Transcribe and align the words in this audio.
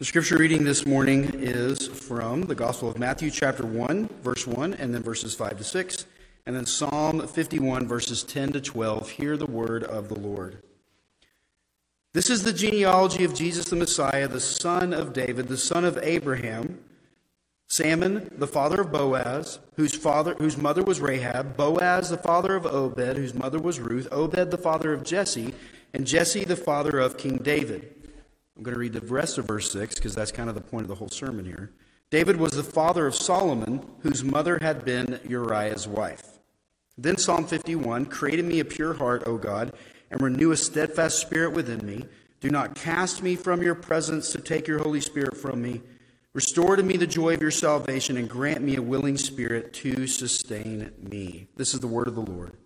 The 0.00 0.06
scripture 0.06 0.38
reading 0.38 0.64
this 0.64 0.86
morning 0.86 1.30
is 1.34 1.86
from 1.86 2.44
the 2.44 2.54
Gospel 2.54 2.88
of 2.88 2.98
Matthew, 2.98 3.30
chapter 3.30 3.66
1, 3.66 4.08
verse 4.22 4.46
1, 4.46 4.72
and 4.72 4.94
then 4.94 5.02
verses 5.02 5.34
5 5.34 5.58
to 5.58 5.62
6, 5.62 6.06
and 6.46 6.56
then 6.56 6.64
Psalm 6.64 7.28
51, 7.28 7.86
verses 7.86 8.22
10 8.22 8.52
to 8.52 8.62
12. 8.62 9.10
Hear 9.10 9.36
the 9.36 9.44
word 9.44 9.84
of 9.84 10.08
the 10.08 10.18
Lord. 10.18 10.62
This 12.14 12.30
is 12.30 12.44
the 12.44 12.52
genealogy 12.54 13.24
of 13.24 13.34
Jesus 13.34 13.66
the 13.66 13.76
Messiah, 13.76 14.26
the 14.26 14.40
son 14.40 14.94
of 14.94 15.12
David, 15.12 15.48
the 15.48 15.58
son 15.58 15.84
of 15.84 15.98
Abraham. 15.98 16.78
Salmon, 17.68 18.30
the 18.38 18.46
father 18.46 18.80
of 18.80 18.90
Boaz, 18.90 19.58
whose 19.76 19.94
father 19.94 20.34
whose 20.38 20.56
mother 20.56 20.82
was 20.82 21.02
Rahab, 21.02 21.58
Boaz 21.58 22.08
the 22.08 22.16
father 22.16 22.56
of 22.56 22.64
Obed, 22.64 23.18
whose 23.18 23.34
mother 23.34 23.58
was 23.58 23.78
Ruth, 23.78 24.08
Obed 24.10 24.50
the 24.50 24.56
father 24.56 24.94
of 24.94 25.04
Jesse, 25.04 25.52
and 25.92 26.06
Jesse 26.06 26.44
the 26.44 26.56
father 26.56 26.98
of 26.98 27.18
King 27.18 27.36
David. 27.36 27.99
I'm 28.60 28.64
going 28.64 28.74
to 28.74 28.78
read 28.80 28.92
the 28.92 29.00
rest 29.00 29.38
of 29.38 29.46
verse 29.46 29.72
6 29.72 29.94
because 29.94 30.14
that's 30.14 30.30
kind 30.30 30.50
of 30.50 30.54
the 30.54 30.60
point 30.60 30.82
of 30.82 30.88
the 30.88 30.94
whole 30.94 31.08
sermon 31.08 31.46
here. 31.46 31.70
David 32.10 32.36
was 32.36 32.52
the 32.52 32.62
father 32.62 33.06
of 33.06 33.14
Solomon, 33.14 33.82
whose 34.00 34.22
mother 34.22 34.58
had 34.58 34.84
been 34.84 35.18
Uriah's 35.26 35.88
wife. 35.88 36.40
Then 36.98 37.16
Psalm 37.16 37.46
51 37.46 38.04
Create 38.04 38.38
in 38.38 38.46
me 38.46 38.60
a 38.60 38.64
pure 38.66 38.92
heart, 38.92 39.22
O 39.24 39.38
God, 39.38 39.72
and 40.10 40.20
renew 40.20 40.50
a 40.50 40.58
steadfast 40.58 41.20
spirit 41.20 41.54
within 41.54 41.86
me. 41.86 42.04
Do 42.40 42.50
not 42.50 42.74
cast 42.74 43.22
me 43.22 43.34
from 43.34 43.62
your 43.62 43.74
presence 43.74 44.30
to 44.32 44.42
take 44.42 44.68
your 44.68 44.80
Holy 44.80 45.00
Spirit 45.00 45.38
from 45.38 45.62
me. 45.62 45.80
Restore 46.34 46.76
to 46.76 46.82
me 46.82 46.98
the 46.98 47.06
joy 47.06 47.32
of 47.32 47.40
your 47.40 47.50
salvation 47.50 48.18
and 48.18 48.28
grant 48.28 48.60
me 48.60 48.76
a 48.76 48.82
willing 48.82 49.16
spirit 49.16 49.72
to 49.72 50.06
sustain 50.06 50.92
me. 51.00 51.48
This 51.56 51.72
is 51.72 51.80
the 51.80 51.86
word 51.86 52.08
of 52.08 52.14
the 52.14 52.20
Lord. 52.20 52.58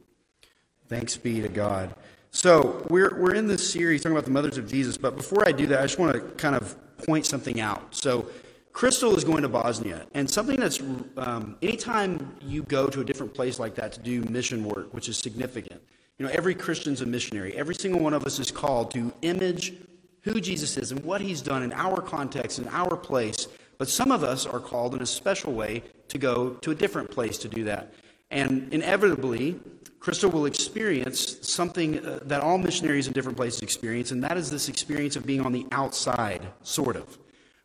Thanks 0.88 1.16
be 1.16 1.40
to 1.40 1.48
God. 1.48 1.94
So, 2.34 2.84
we're, 2.90 3.16
we're 3.16 3.36
in 3.36 3.46
this 3.46 3.70
series 3.70 4.02
talking 4.02 4.16
about 4.16 4.24
the 4.24 4.32
mothers 4.32 4.58
of 4.58 4.68
Jesus, 4.68 4.96
but 4.96 5.14
before 5.16 5.48
I 5.48 5.52
do 5.52 5.68
that, 5.68 5.78
I 5.78 5.82
just 5.82 6.00
want 6.00 6.14
to 6.14 6.20
kind 6.20 6.56
of 6.56 6.76
point 7.06 7.26
something 7.26 7.60
out. 7.60 7.94
So, 7.94 8.26
Crystal 8.72 9.16
is 9.16 9.22
going 9.22 9.42
to 9.42 9.48
Bosnia, 9.48 10.04
and 10.14 10.28
something 10.28 10.58
that's 10.58 10.80
um, 11.16 11.56
anytime 11.62 12.34
you 12.42 12.64
go 12.64 12.88
to 12.88 13.02
a 13.02 13.04
different 13.04 13.32
place 13.32 13.60
like 13.60 13.76
that 13.76 13.92
to 13.92 14.00
do 14.00 14.22
mission 14.22 14.64
work, 14.64 14.92
which 14.92 15.08
is 15.08 15.16
significant, 15.16 15.80
you 16.18 16.26
know, 16.26 16.32
every 16.34 16.56
Christian's 16.56 17.02
a 17.02 17.06
missionary. 17.06 17.54
Every 17.54 17.76
single 17.76 18.00
one 18.00 18.14
of 18.14 18.24
us 18.24 18.40
is 18.40 18.50
called 18.50 18.90
to 18.94 19.12
image 19.22 19.74
who 20.22 20.40
Jesus 20.40 20.76
is 20.76 20.90
and 20.90 21.04
what 21.04 21.20
he's 21.20 21.40
done 21.40 21.62
in 21.62 21.72
our 21.72 22.00
context, 22.02 22.58
in 22.58 22.66
our 22.66 22.96
place. 22.96 23.46
But 23.78 23.88
some 23.88 24.10
of 24.10 24.24
us 24.24 24.44
are 24.44 24.58
called 24.58 24.96
in 24.96 25.02
a 25.02 25.06
special 25.06 25.52
way 25.52 25.84
to 26.08 26.18
go 26.18 26.54
to 26.62 26.72
a 26.72 26.74
different 26.74 27.12
place 27.12 27.38
to 27.38 27.48
do 27.48 27.62
that. 27.62 27.94
And 28.32 28.74
inevitably, 28.74 29.60
Crystal 30.04 30.30
will 30.30 30.44
experience 30.44 31.38
something 31.40 32.04
uh, 32.04 32.18
that 32.24 32.42
all 32.42 32.58
missionaries 32.58 33.06
in 33.06 33.14
different 33.14 33.38
places 33.38 33.62
experience, 33.62 34.10
and 34.10 34.22
that 34.22 34.36
is 34.36 34.50
this 34.50 34.68
experience 34.68 35.16
of 35.16 35.24
being 35.24 35.40
on 35.40 35.50
the 35.50 35.66
outside, 35.72 36.42
sort 36.60 36.96
of, 36.96 37.18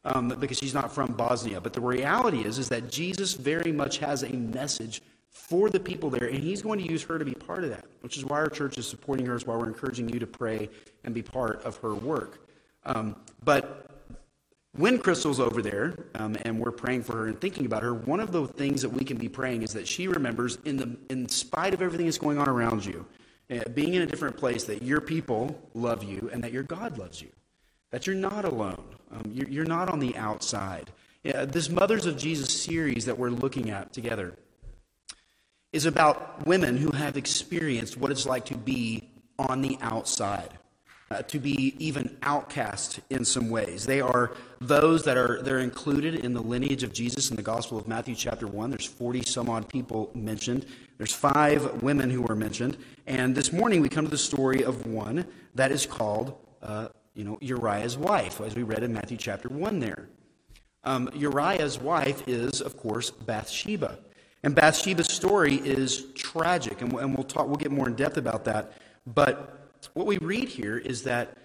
um, 0.05 0.29
because 0.39 0.57
she's 0.57 0.73
not 0.73 0.89
from 0.89 1.11
Bosnia. 1.11 1.59
But 1.59 1.73
the 1.73 1.81
reality 1.81 2.45
is, 2.45 2.57
is 2.57 2.69
that 2.69 2.89
Jesus 2.89 3.33
very 3.33 3.73
much 3.73 3.97
has 3.97 4.23
a 4.23 4.29
message 4.29 5.01
for 5.27 5.69
the 5.69 5.81
people 5.81 6.09
there, 6.09 6.29
and 6.29 6.39
he's 6.39 6.61
going 6.61 6.79
to 6.79 6.89
use 6.89 7.03
her 7.03 7.19
to 7.19 7.25
be 7.25 7.33
part 7.33 7.65
of 7.65 7.71
that, 7.71 7.83
which 7.99 8.15
is 8.15 8.23
why 8.23 8.37
our 8.37 8.47
church 8.47 8.77
is 8.77 8.87
supporting 8.87 9.25
her, 9.25 9.35
is 9.35 9.45
why 9.45 9.57
we're 9.57 9.67
encouraging 9.67 10.07
you 10.07 10.17
to 10.17 10.27
pray 10.27 10.69
and 11.03 11.13
be 11.13 11.21
part 11.21 11.61
of 11.63 11.75
her 11.79 11.93
work. 11.93 12.47
Um, 12.85 13.17
but 13.43 13.88
when 14.73 14.99
Crystal's 14.99 15.39
over 15.39 15.61
there 15.61 15.95
um, 16.15 16.37
and 16.43 16.59
we're 16.59 16.71
praying 16.71 17.03
for 17.03 17.13
her 17.13 17.27
and 17.27 17.39
thinking 17.39 17.65
about 17.65 17.81
her, 17.83 17.93
one 17.93 18.19
of 18.19 18.31
the 18.31 18.47
things 18.47 18.81
that 18.81 18.89
we 18.89 19.03
can 19.03 19.17
be 19.17 19.27
praying 19.27 19.63
is 19.63 19.73
that 19.73 19.87
she 19.87 20.07
remembers, 20.07 20.57
in, 20.63 20.77
the, 20.77 20.95
in 21.09 21.27
spite 21.27 21.73
of 21.73 21.81
everything 21.81 22.05
that's 22.05 22.17
going 22.17 22.37
on 22.37 22.47
around 22.47 22.85
you, 22.85 23.05
uh, 23.49 23.67
being 23.73 23.95
in 23.95 24.03
a 24.03 24.05
different 24.05 24.37
place, 24.37 24.65
that 24.65 24.83
your 24.83 25.01
people 25.01 25.59
love 25.73 26.03
you 26.03 26.29
and 26.31 26.43
that 26.43 26.51
your 26.51 26.63
God 26.63 26.97
loves 26.99 27.21
you, 27.21 27.29
that 27.89 28.05
you're 28.05 28.15
not 28.15 28.45
alone, 28.45 28.83
um, 29.11 29.23
you're, 29.33 29.49
you're, 29.49 29.65
not 29.65 29.89
on 29.89 29.99
the 29.99 30.15
outside. 30.15 30.91
Yeah, 31.23 31.45
this 31.45 31.69
Mothers 31.69 32.05
of 32.05 32.15
Jesus 32.15 32.53
series 32.53 33.05
that 33.05 33.17
we're 33.17 33.31
looking 33.31 33.71
at 33.71 33.91
together 33.91 34.35
is 35.73 35.87
about 35.87 36.45
women 36.45 36.77
who 36.77 36.91
have 36.91 37.17
experienced 37.17 37.97
what 37.97 38.11
it's 38.11 38.27
like 38.27 38.45
to 38.45 38.55
be 38.55 39.09
on 39.39 39.61
the 39.61 39.79
outside 39.81 40.58
uh, 41.11 41.21
to 41.23 41.39
be 41.39 41.75
even 41.79 42.15
outcast 42.23 42.99
in 43.09 43.25
some 43.25 43.49
ways. 43.49 43.85
They 43.85 44.01
are 44.01 44.35
those 44.61 45.03
that 45.03 45.17
are 45.17 45.41
they're 45.41 45.59
included 45.59 46.15
in 46.15 46.33
the 46.33 46.41
lineage 46.41 46.83
of 46.83 46.93
Jesus 46.93 47.29
in 47.29 47.35
the 47.35 47.41
Gospel 47.41 47.77
of 47.77 47.87
Matthew 47.87 48.15
chapter 48.15 48.47
1. 48.47 48.69
There's 48.69 48.85
40 48.85 49.23
some 49.23 49.49
odd 49.49 49.67
people 49.67 50.11
mentioned. 50.13 50.65
There's 50.97 51.13
five 51.13 51.81
women 51.81 52.09
who 52.09 52.27
are 52.27 52.35
mentioned. 52.35 52.77
And 53.07 53.35
this 53.35 53.51
morning 53.51 53.81
we 53.81 53.89
come 53.89 54.05
to 54.05 54.11
the 54.11 54.17
story 54.17 54.63
of 54.63 54.85
one 54.85 55.25
that 55.55 55.71
is 55.71 55.85
called 55.85 56.37
uh, 56.61 56.89
you 57.15 57.23
know, 57.23 57.37
Uriah's 57.41 57.97
wife, 57.97 58.39
as 58.41 58.55
we 58.55 58.63
read 58.63 58.83
in 58.83 58.93
Matthew 58.93 59.17
chapter 59.17 59.49
1 59.49 59.79
there. 59.79 60.07
Um, 60.83 61.09
Uriah's 61.13 61.79
wife 61.79 62.25
is, 62.27 62.61
of 62.61 62.77
course, 62.77 63.11
Bathsheba. 63.11 63.99
And 64.43 64.55
Bathsheba's 64.55 65.11
story 65.11 65.55
is 65.55 66.05
tragic, 66.13 66.81
and 66.81 66.93
we'll, 66.93 67.25
talk, 67.25 67.47
we'll 67.47 67.57
get 67.57 67.71
more 67.71 67.87
in 67.87 67.95
depth 67.95 68.15
about 68.15 68.45
that. 68.45 68.73
But 69.05 69.58
what 69.93 70.05
we 70.05 70.17
read 70.17 70.49
here 70.49 70.77
is 70.77 71.03
that 71.03 71.37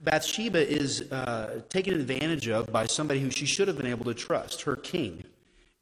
Bathsheba 0.00 0.70
is 0.70 1.10
uh, 1.12 1.60
taken 1.68 1.94
advantage 1.94 2.48
of 2.48 2.72
by 2.72 2.86
somebody 2.86 3.20
who 3.20 3.30
she 3.30 3.46
should 3.46 3.68
have 3.68 3.76
been 3.76 3.86
able 3.86 4.04
to 4.04 4.14
trust, 4.14 4.62
her 4.62 4.76
king. 4.76 5.24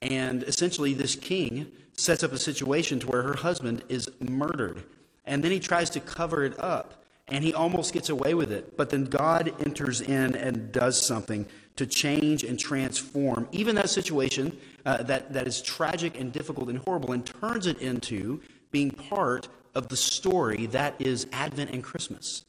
And 0.01 0.43
essentially, 0.45 0.95
this 0.95 1.15
king 1.15 1.71
sets 1.95 2.23
up 2.25 2.33
a 2.33 2.39
situation 2.39 2.99
to 3.01 3.07
where 3.07 3.23
her 3.23 3.35
husband 3.35 3.85
is 3.89 4.11
murdered. 4.21 4.85
And 5.25 5.43
then 5.45 5.53
he 5.53 5.61
tries 5.61 5.91
to 5.91 6.01
cover 6.01 6.45
it 6.45 6.59
up, 6.59 7.05
and 7.29 7.45
he 7.45 7.55
almost 7.55 7.93
gets 7.93 8.09
away 8.09 8.35
with 8.35 8.51
it. 8.51 8.77
But 8.77 8.91
then 8.91 9.05
God 9.05 9.53
enters 9.65 10.01
in 10.01 10.35
and 10.35 10.73
does 10.73 11.01
something 11.01 11.47
to 11.77 11.87
change 11.87 12.45
and 12.45 12.59
transform 12.59 13.49
even 13.53 13.75
that 13.77 13.89
situation 13.89 14.57
uh, 14.85 15.03
that, 15.05 15.33
that 15.33 15.47
is 15.47 15.63
tragic 15.63 16.19
and 16.21 16.33
difficult 16.33 16.69
and 16.69 16.79
horrible 16.79 17.13
and 17.13 17.25
turns 17.25 17.67
it 17.67 17.81
into 17.81 18.43
being 18.71 18.91
part 18.91 19.49
of 19.75 19.89
the 19.89 19.97
story 19.97 20.67
that 20.67 20.95
is 20.99 21.27
Advent 21.33 21.71
and 21.71 21.83
Christmas. 21.83 22.45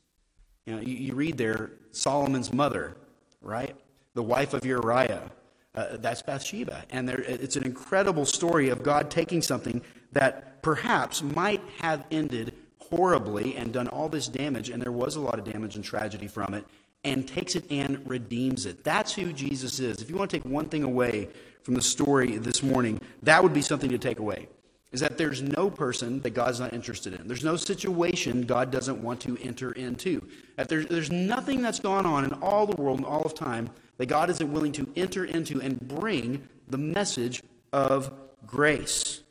You 0.66 0.76
know, 0.76 0.82
you, 0.82 0.96
you 0.96 1.16
read 1.16 1.38
there 1.38 1.72
Solomon's 1.92 2.54
mother, 2.54 2.96
right? 3.42 3.76
The 4.14 4.24
wife 4.24 4.54
of 4.54 4.66
Uriah. 4.66 5.32
Uh, 5.76 5.98
that's 5.98 6.22
Bathsheba. 6.22 6.86
And 6.92 7.10
there, 7.10 7.20
it's 7.22 7.56
an 7.56 7.64
incredible 7.64 8.26
story 8.26 8.70
of 8.70 8.84
God 8.84 9.10
taking 9.10 9.42
something 9.42 9.82
that 10.12 10.62
perhaps 10.62 11.24
might 11.24 11.62
have 11.80 12.06
ended 12.12 12.54
horribly 12.78 13.56
and 13.56 13.74
done 13.74 13.88
all 13.88 14.08
this 14.08 14.28
damage, 14.28 14.70
and 14.70 14.82
there 14.82 14.92
was 14.92 15.16
a 15.16 15.20
lot 15.20 15.40
of 15.40 15.46
damage 15.46 15.76
and 15.76 15.84
tragedy 15.84 16.28
from 16.28 16.54
it, 16.54 16.64
and 17.04 17.28
takes 17.28 17.56
it 17.56 17.66
and 17.72 18.08
redeems 18.08 18.68
it. 18.68 18.84
That's 18.84 19.14
who 19.14 19.34
Jesus 19.34 19.80
is. 19.80 20.00
If 20.02 20.10
you 20.12 20.16
want 20.16 20.30
to 20.30 20.38
take 20.38 20.46
one 20.46 20.70
thing 20.70 20.84
away 20.84 21.30
from 21.64 21.74
the 21.74 21.82
story 21.82 22.38
this 22.38 22.62
morning, 22.62 23.02
that 23.24 23.42
would 23.42 23.54
be 23.54 23.64
something 23.64 23.90
to 23.90 23.98
take 23.98 24.20
away 24.20 24.48
is 24.94 25.00
that 25.00 25.18
there's 25.18 25.42
no 25.42 25.70
person 25.70 26.22
that 26.22 26.30
God's 26.30 26.60
not 26.60 26.72
interested 26.72 27.20
in. 27.20 27.28
There's 27.28 27.44
no 27.44 27.56
situation 27.56 28.44
God 28.44 28.72
doesn't 28.72 29.02
want 29.02 29.20
to 29.22 29.38
enter 29.42 29.72
into. 29.74 30.26
That 30.56 30.70
there's, 30.70 30.86
there's 30.86 31.12
nothing 31.12 31.62
that's 31.62 31.80
gone 31.80 32.06
on 32.06 32.24
in 32.24 32.32
all 32.34 32.68
the 32.68 32.80
world 32.80 33.00
and 33.00 33.06
all 33.06 33.24
of 33.24 33.34
time 33.34 33.70
that 33.98 34.06
God 34.06 34.30
isn't 34.30 34.54
willing 34.54 34.72
to 34.74 34.88
enter 34.96 35.26
into 35.26 35.60
and 35.62 35.80
bring 35.88 36.48
the 36.70 36.78
message 36.78 37.42
of 37.74 38.12
grace. 38.46 39.24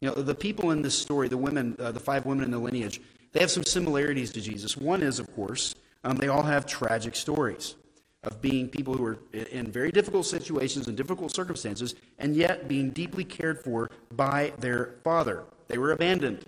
You 0.00 0.08
know, 0.08 0.14
the 0.14 0.34
people 0.34 0.70
in 0.70 0.80
this 0.80 0.96
story, 0.96 1.28
the 1.28 1.36
women, 1.36 1.76
uh, 1.78 1.90
the 1.92 2.00
five 2.00 2.24
women 2.24 2.44
in 2.44 2.52
the 2.52 2.58
lineage, 2.58 3.00
they 3.32 3.40
have 3.40 3.50
some 3.50 3.64
similarities 3.64 4.32
to 4.32 4.40
Jesus. 4.40 4.76
One 4.76 5.02
is, 5.02 5.18
of 5.18 5.32
course, 5.34 5.74
um, 6.04 6.16
they 6.16 6.28
all 6.28 6.42
have 6.42 6.66
tragic 6.66 7.16
stories 7.16 7.74
of 8.22 8.42
being 8.42 8.68
people 8.68 8.94
who 8.94 9.04
are 9.04 9.18
in 9.32 9.70
very 9.70 9.90
difficult 9.90 10.26
situations 10.26 10.88
and 10.88 10.96
difficult 10.96 11.34
circumstances, 11.34 11.94
and 12.18 12.36
yet 12.36 12.68
being 12.68 12.90
deeply 12.90 13.24
cared 13.24 13.62
for 13.62 13.90
by 14.14 14.52
their 14.58 14.94
father. 15.02 15.44
They 15.68 15.78
were 15.78 15.92
abandoned. 15.92 16.44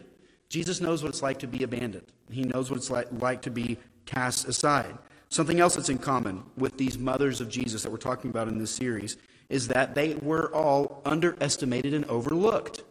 Jesus 0.48 0.80
knows 0.80 1.02
what 1.02 1.08
it's 1.08 1.22
like 1.22 1.38
to 1.38 1.46
be 1.46 1.62
abandoned, 1.62 2.06
he 2.30 2.42
knows 2.42 2.70
what 2.70 2.76
it's 2.76 2.90
like, 2.90 3.08
like 3.12 3.42
to 3.42 3.50
be 3.50 3.78
cast 4.04 4.46
aside. 4.48 4.98
Something 5.30 5.60
else 5.60 5.76
that's 5.76 5.88
in 5.88 5.96
common 5.96 6.42
with 6.58 6.76
these 6.76 6.98
mothers 6.98 7.40
of 7.40 7.48
Jesus 7.48 7.82
that 7.82 7.90
we're 7.90 7.96
talking 7.96 8.30
about 8.30 8.48
in 8.48 8.58
this 8.58 8.70
series 8.70 9.16
is 9.48 9.66
that 9.68 9.94
they 9.94 10.14
were 10.16 10.54
all 10.54 11.00
underestimated 11.06 11.94
and 11.94 12.04
overlooked. 12.04 12.84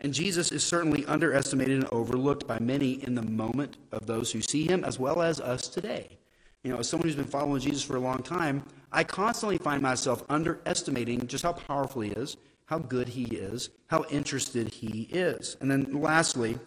And 0.00 0.14
Jesus 0.14 0.52
is 0.52 0.62
certainly 0.62 1.04
underestimated 1.06 1.74
and 1.74 1.88
overlooked 1.90 2.46
by 2.46 2.60
many 2.60 3.02
in 3.04 3.16
the 3.16 3.22
moment 3.22 3.76
of 3.90 4.06
those 4.06 4.30
who 4.30 4.40
see 4.40 4.66
him, 4.66 4.84
as 4.84 5.00
well 5.00 5.20
as 5.20 5.40
us 5.40 5.66
today. 5.66 6.19
You 6.62 6.72
know, 6.72 6.78
as 6.78 6.88
someone 6.88 7.08
who's 7.08 7.16
been 7.16 7.24
following 7.24 7.60
Jesus 7.60 7.82
for 7.82 7.96
a 7.96 8.00
long 8.00 8.22
time, 8.22 8.64
I 8.92 9.04
constantly 9.04 9.56
find 9.56 9.80
myself 9.80 10.24
underestimating 10.28 11.26
just 11.26 11.42
how 11.42 11.52
powerful 11.52 12.02
he 12.02 12.10
is, 12.10 12.36
how 12.66 12.78
good 12.78 13.08
he 13.08 13.24
is, 13.24 13.70
how 13.86 14.04
interested 14.10 14.68
he 14.68 15.08
is. 15.10 15.56
And 15.60 15.70
then 15.70 16.00
lastly, 16.00 16.58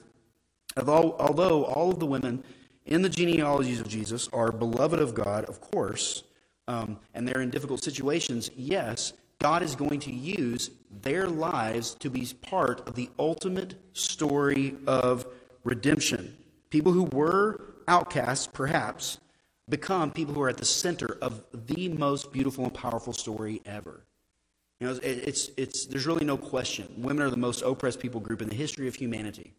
although, 0.78 1.63
all 1.66 1.92
of 1.92 2.00
the 2.00 2.06
women 2.06 2.44
in 2.86 3.01
the 3.01 3.10
genealogies 3.10 3.80
of 3.80 3.88
Jesus 3.88 4.30
are 4.34 4.51
beloved 4.51 5.00
of 5.00 5.13
God, 5.13 5.45
of 5.45 5.62
course, 5.62 6.24
um, 6.68 7.00
and 7.13 7.28
they're 7.28 7.42
in 7.42 7.50
difficult 7.50 7.84
situations, 7.84 8.50
yes, 8.56 9.13
God 9.39 9.62
is 9.62 9.75
going 9.75 10.00
to 10.01 10.12
use 10.12 10.72
their 11.01 11.28
lives 11.28 11.94
to 11.96 12.10
be 12.10 12.28
part 12.42 12.88
of 12.88 12.96
the 12.96 13.10
ultimate 13.19 13.75
story 13.94 14.75
of 14.88 15.25
redemption. 15.63 16.36
People 16.69 16.92
who 16.92 17.04
were 17.06 17.75
outcasts, 17.88 18.48
perhaps, 18.48 19.19
become 19.69 20.12
people 20.12 20.33
who 20.33 20.42
are 20.42 20.50
at 20.50 20.57
the 20.57 20.65
center 20.65 21.18
of 21.21 21.44
the 21.54 21.89
most 21.89 22.31
beautiful 22.31 22.65
and 22.65 22.74
powerful 22.74 23.13
story 23.13 23.62
ever. 23.65 24.06
You 24.80 24.88
know, 24.88 25.00
it's, 25.01 25.50
it's, 25.56 25.86
there's 25.86 26.06
really 26.06 26.25
no 26.25 26.36
question. 26.36 26.88
Women 26.98 27.24
are 27.24 27.30
the 27.30 27.38
most 27.38 27.62
oppressed 27.62 28.00
people 28.00 28.19
group 28.19 28.42
in 28.42 28.50
the 28.50 28.56
history 28.56 28.88
of 28.88 28.95
humanity. 28.95 29.54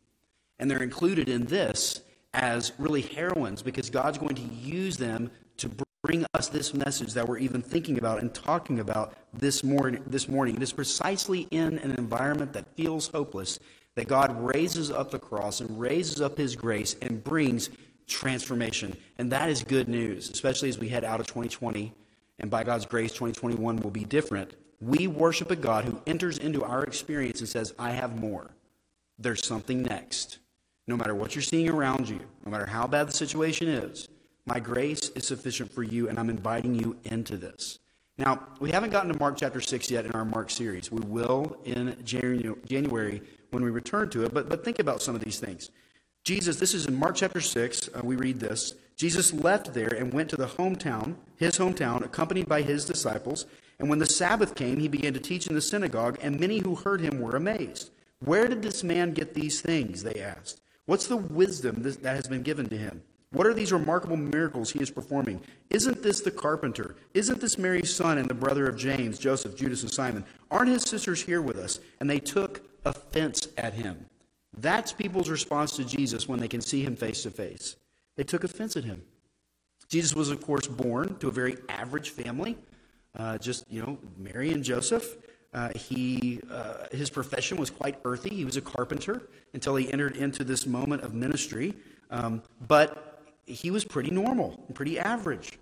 And 0.59 0.71
they're 0.71 0.83
included 0.83 1.29
in 1.29 1.47
this 1.47 2.03
as 2.35 2.73
really 2.79 3.01
heroines 3.01 3.63
because 3.63 3.89
God's 3.89 4.19
going 4.19 4.35
to 4.35 4.43
use 4.43 4.97
them 4.97 5.31
to 5.57 5.71
bring 6.03 6.27
us 6.35 6.49
this 6.49 6.75
message 6.75 7.15
that 7.15 7.27
we're 7.27 7.39
even 7.39 7.63
thinking 7.63 7.97
about 7.97 8.21
and 8.21 8.35
talking 8.35 8.81
about 8.81 9.15
this 9.33 9.65
morning. 9.65 10.03
This 10.07 10.29
morning. 10.29 10.57
It 10.57 10.63
is 10.63 10.73
precisely 10.73 11.49
in 11.51 11.79
an 11.79 11.93
environment 11.93 12.53
that 12.53 12.67
feels 12.77 13.09
hopeless 13.09 13.59
that 13.95 14.09
God 14.09 14.39
raises 14.39 14.91
up 14.91 15.11
the 15.11 15.19
cross 15.19 15.61
and 15.61 15.81
raises 15.81 16.21
up 16.21 16.37
his 16.37 16.57
grace 16.57 16.97
and 17.01 17.23
brings 17.25 17.71
transformation. 18.07 18.97
And 19.19 19.31
that 19.33 19.49
is 19.49 19.63
good 19.63 19.89
news, 19.89 20.31
especially 20.31 20.69
as 20.69 20.79
we 20.79 20.89
head 20.89 21.05
out 21.05 21.21
of 21.21 21.27
2020. 21.27 21.93
And 22.39 22.51
by 22.51 22.65
God's 22.65 22.87
grace, 22.87 23.13
2021 23.13 23.77
will 23.77 23.91
be 23.91 24.05
different. 24.05 24.55
We 24.81 25.07
worship 25.07 25.51
a 25.51 25.57
God 25.57 25.85
who 25.85 26.01
enters 26.07 26.39
into 26.39 26.65
our 26.65 26.85
experience 26.85 27.41
and 27.41 27.49
says, 27.49 27.75
I 27.79 27.91
have 27.91 28.19
more. 28.19 28.51
There's 29.19 29.47
something 29.47 29.83
next. 29.83 30.39
No 30.87 30.97
matter 30.97 31.15
what 31.15 31.35
you're 31.35 31.43
seeing 31.43 31.71
around 31.71 32.09
you, 32.09 32.21
no 32.45 32.51
matter 32.51 32.67
how 32.67 32.87
bad 32.87 33.09
the 33.09 33.13
situation 33.13 33.69
is, 33.69 34.09
my 34.47 34.61
grace 34.61 35.09
is 35.11 35.27
sufficient 35.27 35.73
for 35.73 35.83
you, 35.83 36.09
and 36.09 36.19
I'm 36.19 36.29
inviting 36.29 36.75
you 36.75 36.99
into 37.05 37.37
this. 37.39 37.79
Now, 38.19 38.47
we 38.61 38.71
haven't 38.71 38.91
gotten 38.91 39.13
to 39.13 39.19
Mark 39.19 39.37
chapter 39.39 39.61
6 39.61 39.91
yet 39.91 40.05
in 40.05 40.13
our 40.13 40.25
Mark 40.25 40.51
series. 40.51 40.93
We 40.93 41.01
will 41.01 41.57
in 41.65 41.97
January 42.05 43.23
when 43.51 43.65
we 43.65 43.71
return 43.71 44.11
to 44.11 44.25
it, 44.25 44.35
but, 44.35 44.49
but 44.49 44.65
think 44.65 44.79
about 44.79 45.03
some 45.03 45.15
of 45.15 45.25
these 45.25 45.41
things. 45.41 45.71
Jesus, 46.25 46.57
this 46.57 46.73
is 46.73 46.87
in 46.87 46.99
Mark 46.99 47.17
chapter 47.17 47.43
6, 47.43 47.91
uh, 47.95 48.01
we 48.03 48.17
read 48.17 48.41
this. 48.41 48.73
Jesus 48.97 49.35
left 49.35 49.75
there 49.75 49.89
and 49.89 50.11
went 50.11 50.31
to 50.31 50.37
the 50.37 50.47
hometown, 50.47 51.17
his 51.37 51.59
hometown, 51.59 52.03
accompanied 52.03 52.49
by 52.49 52.63
his 52.63 52.87
disciples. 52.87 53.45
And 53.79 53.91
when 53.91 53.99
the 53.99 54.07
Sabbath 54.07 54.55
came, 54.55 54.81
he 54.81 54.89
began 54.89 55.13
to 55.13 55.21
teach 55.21 55.47
in 55.47 55.55
the 55.55 55.61
synagogue, 55.61 56.19
and 56.23 56.41
many 56.41 56.61
who 56.61 56.77
heard 56.77 57.03
him 57.03 57.21
were 57.21 57.37
amazed. 57.37 57.91
Where 58.21 58.49
did 58.49 58.63
this 58.63 58.83
man 58.83 59.13
get 59.13 59.35
these 59.35 59.61
things? 59.61 60.03
They 60.03 60.19
asked. 60.19 60.63
What's 60.87 61.09
the 61.09 61.19
wisdom 61.19 61.83
that 61.83 62.17
has 62.17 62.27
been 62.27 62.43
given 62.43 62.71
to 62.71 62.77
him? 62.79 63.03
What 63.33 63.47
are 63.47 63.53
these 63.53 63.73
remarkable 63.73 64.17
miracles 64.17 64.71
he 64.71 64.81
is 64.81 64.91
performing? 64.91 65.43
Isn't 65.69 66.03
this 66.03 66.23
the 66.23 66.31
carpenter? 66.31 66.97
Isn't 67.13 67.41
this 67.43 67.59
Mary's 67.59 67.95
son 67.95 68.17
and 68.17 68.31
the 68.31 68.35
brother 68.35 68.67
of 68.67 68.79
James, 68.79 69.19
Joseph, 69.19 69.57
Judas, 69.57 69.83
and 69.83 69.93
Simon? 69.93 70.25
Aren't 70.51 70.71
his 70.71 70.85
sisters 70.85 71.21
here 71.23 71.43
with 71.43 71.59
us? 71.59 71.81
And 72.01 72.09
they 72.09 72.21
took 72.21 72.63
offense 72.87 73.49
at 73.59 73.75
him. 73.75 74.07
That's 74.59 74.93
people's 74.93 75.29
response 75.29 75.77
to 75.77 75.85
Jesus 75.85 76.29
when 76.29 76.39
they 76.39 76.49
can 76.49 76.61
see 76.61 76.83
him 76.83 76.97
face 76.97 77.23
to 77.23 77.31
face. 77.31 77.77
They 78.17 78.25
took 78.25 78.45
offense 78.45 78.77
at 78.77 78.85
him. 78.85 79.03
Jesus 79.89 80.15
was, 80.15 80.31
of 80.31 80.41
course, 80.41 80.67
born 80.67 81.17
to 81.19 81.29
a 81.29 81.33
very 81.33 81.57
average 81.69 82.11
family, 82.11 82.57
uh, 83.17 83.39
just, 83.39 83.65
you 83.71 83.83
know, 83.83 83.99
Mary 84.17 84.53
and 84.53 84.65
Joseph. 84.65 85.17
Uh, 85.53 85.71
he, 85.77 86.41
uh, 86.51 86.87
his 86.91 87.11
profession 87.11 87.59
was 87.59 87.71
quite 87.71 87.99
earthy. 88.05 88.31
He 88.31 88.45
was 88.45 88.57
a 88.57 88.61
carpenter 88.61 89.23
until 89.53 89.77
he 89.77 89.93
entered 89.93 90.17
into 90.17 90.43
this 90.43 90.67
moment 90.67 91.03
of 91.03 91.15
ministry. 91.15 91.75
Um, 92.11 92.43
but 92.67 93.23
he 93.47 93.71
was 93.71 93.85
pretty 93.85 94.11
normal 94.11 94.65
and 94.67 94.75
pretty 94.75 94.99
average. 94.99 95.59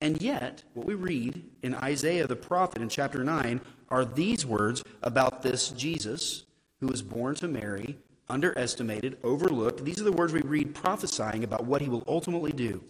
And 0.00 0.22
yet, 0.22 0.62
what 0.74 0.86
we 0.86 0.94
read 0.94 1.42
in 1.62 1.74
Isaiah 1.74 2.26
the 2.26 2.36
prophet 2.36 2.80
in 2.80 2.88
chapter 2.88 3.24
9 3.24 3.60
are 3.90 4.04
these 4.04 4.46
words 4.46 4.82
about 5.02 5.42
this 5.42 5.70
Jesus 5.70 6.44
who 6.80 6.86
was 6.86 7.02
born 7.02 7.34
to 7.36 7.48
Mary, 7.48 7.98
underestimated, 8.30 9.18
overlooked. 9.22 9.84
These 9.84 10.00
are 10.00 10.04
the 10.04 10.12
words 10.12 10.32
we 10.32 10.40
read 10.40 10.74
prophesying 10.74 11.44
about 11.44 11.64
what 11.64 11.80
he 11.80 11.88
will 11.88 12.04
ultimately 12.06 12.52
do. 12.52 12.82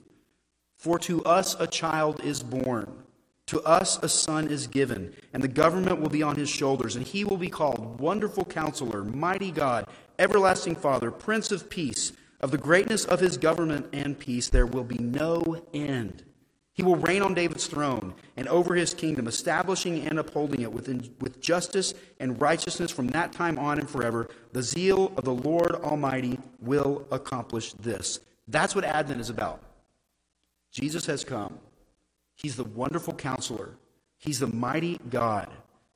For 0.76 0.98
to 1.00 1.24
us 1.24 1.56
a 1.58 1.66
child 1.66 2.24
is 2.24 2.42
born, 2.42 3.02
to 3.46 3.60
us 3.62 3.98
a 4.02 4.08
son 4.08 4.48
is 4.48 4.66
given, 4.66 5.14
and 5.32 5.42
the 5.42 5.48
government 5.48 6.00
will 6.00 6.10
be 6.10 6.22
on 6.22 6.36
his 6.36 6.48
shoulders, 6.48 6.96
and 6.96 7.06
he 7.06 7.24
will 7.24 7.36
be 7.36 7.48
called 7.48 7.98
Wonderful 7.98 8.44
Counselor, 8.44 9.04
Mighty 9.04 9.50
God, 9.50 9.86
Everlasting 10.18 10.76
Father, 10.76 11.10
Prince 11.10 11.50
of 11.50 11.70
Peace. 11.70 12.12
Of 12.40 12.52
the 12.52 12.58
greatness 12.58 13.04
of 13.04 13.18
his 13.18 13.36
government 13.36 13.88
and 13.92 14.16
peace, 14.16 14.48
there 14.48 14.66
will 14.66 14.84
be 14.84 14.98
no 14.98 15.60
end. 15.74 16.22
He 16.78 16.84
will 16.84 16.94
reign 16.94 17.22
on 17.22 17.34
David's 17.34 17.66
throne 17.66 18.14
and 18.36 18.46
over 18.46 18.76
his 18.76 18.94
kingdom, 18.94 19.26
establishing 19.26 20.06
and 20.06 20.16
upholding 20.16 20.60
it 20.60 20.72
within, 20.72 21.12
with 21.20 21.40
justice 21.40 21.92
and 22.20 22.40
righteousness 22.40 22.92
from 22.92 23.08
that 23.08 23.32
time 23.32 23.58
on 23.58 23.80
and 23.80 23.90
forever. 23.90 24.28
The 24.52 24.62
zeal 24.62 25.12
of 25.16 25.24
the 25.24 25.34
Lord 25.34 25.72
Almighty 25.72 26.38
will 26.60 27.04
accomplish 27.10 27.72
this. 27.72 28.20
That's 28.46 28.76
what 28.76 28.84
Advent 28.84 29.20
is 29.20 29.28
about. 29.28 29.60
Jesus 30.70 31.04
has 31.06 31.24
come. 31.24 31.58
He's 32.36 32.54
the 32.54 32.62
wonderful 32.62 33.14
counselor, 33.14 33.70
He's 34.16 34.38
the 34.38 34.46
mighty 34.46 35.00
God, 35.10 35.48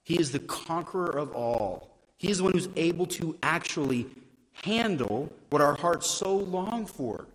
He 0.03 0.19
is 0.19 0.33
the 0.33 0.41
conqueror 0.41 1.17
of 1.17 1.33
all. 1.33 1.97
He 2.17 2.29
is 2.29 2.39
the 2.39 2.45
one 2.45 2.55
who's 2.55 2.69
able 2.75 3.07
to 3.07 3.39
actually 3.45 4.09
handle 4.65 5.33
what 5.51 5.63
our 5.63 5.77
hearts 5.77 6.11
so 6.11 6.35
long 6.37 6.87
for, 6.87 7.29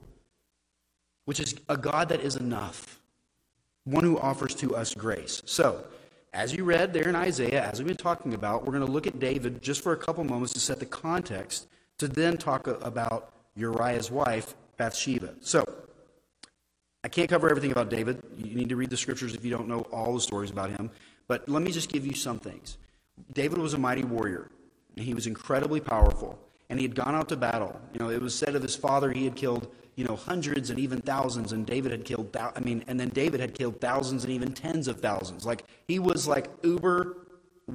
which 1.23 1.39
is 1.39 1.55
a 1.69 1.77
God 1.77 2.09
that 2.09 2.19
is 2.19 2.35
enough, 2.35 2.99
one 3.87 4.03
who 4.03 4.17
offers 4.19 4.53
to 4.55 4.75
us 4.75 4.93
grace. 4.93 5.41
So, 5.45 5.83
as 6.33 6.53
you 6.53 6.63
read 6.63 6.93
there 6.93 7.07
in 7.07 7.15
Isaiah, 7.15 7.63
as 7.63 7.79
we've 7.79 7.87
been 7.87 7.97
talking 7.97 8.33
about, 8.33 8.65
we're 8.65 8.73
going 8.73 8.85
to 8.85 8.91
look 8.91 9.07
at 9.07 9.19
David 9.19 9.61
just 9.61 9.81
for 9.81 9.93
a 9.93 9.97
couple 9.97 10.23
moments 10.23 10.53
to 10.53 10.59
set 10.59 10.79
the 10.79 10.85
context, 10.85 11.67
to 11.97 12.07
then 12.07 12.37
talk 12.37 12.67
about 12.67 13.33
Uriah's 13.55 14.11
wife, 14.11 14.55
Bathsheba. 14.77 15.33
So, 15.41 15.65
I 17.03 17.07
can't 17.07 17.29
cover 17.29 17.49
everything 17.49 17.71
about 17.71 17.89
David. 17.89 18.21
You 18.37 18.55
need 18.55 18.69
to 18.69 18.75
read 18.75 18.89
the 18.89 18.97
scriptures 18.97 19.33
if 19.33 19.45
you 19.45 19.51
don't 19.51 19.67
know 19.67 19.81
all 19.91 20.13
the 20.13 20.21
stories 20.21 20.51
about 20.51 20.69
him. 20.71 20.91
But 21.27 21.47
let 21.47 21.61
me 21.61 21.71
just 21.71 21.89
give 21.89 22.05
you 22.05 22.13
some 22.13 22.39
things. 22.39 22.77
David 23.33 23.57
was 23.57 23.73
a 23.73 23.77
mighty 23.77 24.03
warrior, 24.03 24.51
and 24.95 25.05
he 25.05 25.13
was 25.13 25.27
incredibly 25.27 25.79
powerful 25.79 26.37
and 26.69 26.79
he 26.79 26.85
had 26.85 26.95
gone 26.95 27.15
out 27.15 27.29
to 27.29 27.35
battle. 27.35 27.79
You 27.93 27.99
know, 27.99 28.09
it 28.09 28.21
was 28.21 28.35
said 28.35 28.55
of 28.55 28.61
his 28.61 28.75
father 28.75 29.11
he 29.11 29.23
had 29.23 29.35
killed, 29.35 29.71
you 29.97 30.05
know, 30.05 30.15
hundreds 30.15 30.69
and 30.69 30.79
even 30.79 31.01
thousands, 31.01 31.51
and 31.51 31.65
David 31.65 31.91
had 31.91 32.05
killed, 32.05 32.37
I 32.37 32.59
mean, 32.59 32.83
and 32.87 32.99
then 32.99 33.09
David 33.09 33.39
had 33.39 33.55
killed 33.55 33.81
thousands 33.81 34.23
and 34.23 34.31
even 34.31 34.53
tens 34.53 34.87
of 34.87 35.01
thousands. 35.01 35.43
Like, 35.43 35.65
he 35.87 35.97
was 35.97 36.27
like 36.27 36.49
uber 36.61 37.25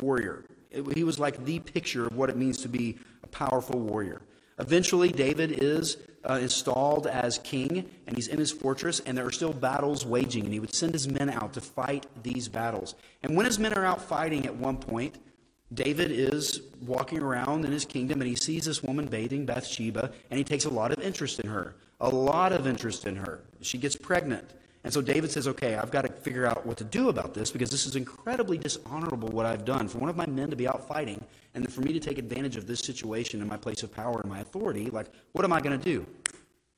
warrior. 0.01 0.45
It, 0.71 0.87
he 0.95 1.03
was 1.03 1.19
like 1.19 1.45
the 1.45 1.59
picture 1.59 2.07
of 2.07 2.17
what 2.17 2.31
it 2.31 2.37
means 2.37 2.59
to 2.63 2.69
be 2.69 2.97
a 3.25 3.27
powerful 3.27 3.81
warrior. 3.81 4.23
Eventually, 4.61 5.11
David 5.11 5.51
is 5.61 5.97
uh, 6.23 6.39
installed 6.41 7.09
as 7.09 7.39
king, 7.39 7.91
and 8.07 8.15
he's 8.15 8.29
in 8.29 8.39
his 8.39 8.53
fortress, 8.53 9.01
and 9.01 9.19
there 9.19 9.27
are 9.27 9.33
still 9.33 9.53
battles 9.53 10.07
waging, 10.07 10.45
and 10.45 10.53
he 10.53 10.61
would 10.61 10.73
send 10.73 10.93
his 10.93 11.09
men 11.09 11.29
out 11.29 11.53
to 11.55 11.61
fight 11.61 12.07
these 12.23 12.47
battles. 12.47 12.95
And 13.25 13.37
when 13.37 13.47
his 13.47 13.59
men 13.59 13.75
are 13.75 13.85
out 13.85 14.01
fighting 14.01 14.47
at 14.47 14.55
one 14.55 14.77
point, 14.77 15.17
David 15.75 16.11
is 16.11 16.61
walking 16.87 17.21
around 17.21 17.65
in 17.65 17.73
his 17.73 17.85
kingdom 17.85 18.21
and 18.21 18.29
he 18.29 18.37
sees 18.37 18.67
this 18.67 18.83
woman 18.83 19.07
bathing, 19.07 19.47
Bathsheba, 19.47 20.13
and 20.31 20.37
he 20.37 20.45
takes 20.45 20.67
a 20.67 20.71
lot 20.71 20.93
of 20.93 21.01
interest 21.01 21.41
in 21.41 21.49
her. 21.49 21.75
A 22.03 22.09
lot 22.09 22.53
of 22.53 22.67
interest 22.67 23.07
in 23.07 23.17
her. 23.17 23.41
She 23.63 23.79
gets 23.79 23.97
pregnant. 23.97 24.51
And 24.85 24.93
so 24.93 25.01
David 25.01 25.31
says, 25.31 25.49
Okay, 25.49 25.77
I've 25.77 25.91
got 25.91 26.03
to 26.03 26.13
figure 26.13 26.45
out 26.45 26.67
what 26.67 26.77
to 26.79 26.85
do 26.85 27.09
about 27.09 27.33
this 27.33 27.51
because 27.51 27.71
this 27.71 27.87
is 27.87 27.97
incredibly 27.97 28.59
dishonorable 28.59 29.29
what 29.29 29.47
I've 29.47 29.65
done. 29.65 29.89
For 29.89 29.99
one 29.99 30.11
of 30.11 30.17
my 30.17 30.27
men 30.27 30.51
to 30.51 30.57
be 30.57 30.69
out 30.69 30.87
fighting 30.87 31.25
and 31.55 31.73
for 31.73 31.81
me 31.81 31.93
to 31.93 32.01
take 32.01 32.19
advantage 32.19 32.57
of 32.57 32.67
this 32.67 32.81
situation 32.81 33.41
in 33.41 33.49
my 33.49 33.57
place 33.57 33.83
of 33.83 33.95
power 33.95 34.21
and 34.21 34.29
my 34.29 34.41
authority, 34.41 34.91
like, 34.91 35.07
what 35.33 35.45
am 35.45 35.53
I 35.53 35.61
going 35.61 35.79
to 35.79 35.85
do? 35.85 36.05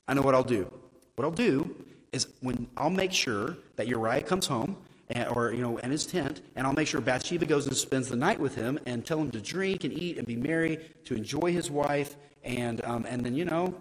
I 0.07 0.13
know 0.13 0.21
what 0.21 0.35
I'll 0.35 0.43
do. 0.43 0.71
What 1.15 1.25
I'll 1.25 1.31
do 1.31 1.75
is 2.11 2.27
when 2.41 2.67
I'll 2.77 2.89
make 2.89 3.11
sure 3.11 3.57
that 3.75 3.87
Uriah 3.87 4.21
comes 4.21 4.45
home 4.45 4.77
and, 5.09 5.27
or 5.29 5.51
you 5.51 5.61
know, 5.61 5.77
in 5.77 5.91
his 5.91 6.05
tent, 6.05 6.41
and 6.55 6.65
I'll 6.65 6.73
make 6.73 6.87
sure 6.87 7.01
Bathsheba 7.01 7.45
goes 7.45 7.67
and 7.67 7.75
spends 7.75 8.09
the 8.09 8.15
night 8.15 8.39
with 8.39 8.55
him, 8.55 8.79
and 8.85 9.05
tell 9.05 9.19
him 9.19 9.31
to 9.31 9.41
drink 9.41 9.83
and 9.83 9.93
eat 9.93 10.17
and 10.17 10.25
be 10.25 10.35
merry, 10.35 10.79
to 11.05 11.13
enjoy 11.15 11.51
his 11.51 11.69
wife, 11.69 12.15
and 12.43 12.83
um, 12.85 13.05
and 13.07 13.23
then 13.23 13.35
you 13.35 13.45
know, 13.45 13.75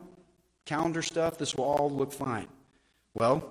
calendar 0.64 1.02
stuff. 1.02 1.38
This 1.38 1.54
will 1.54 1.64
all 1.64 1.90
look 1.90 2.12
fine. 2.12 2.49
Well, 3.14 3.50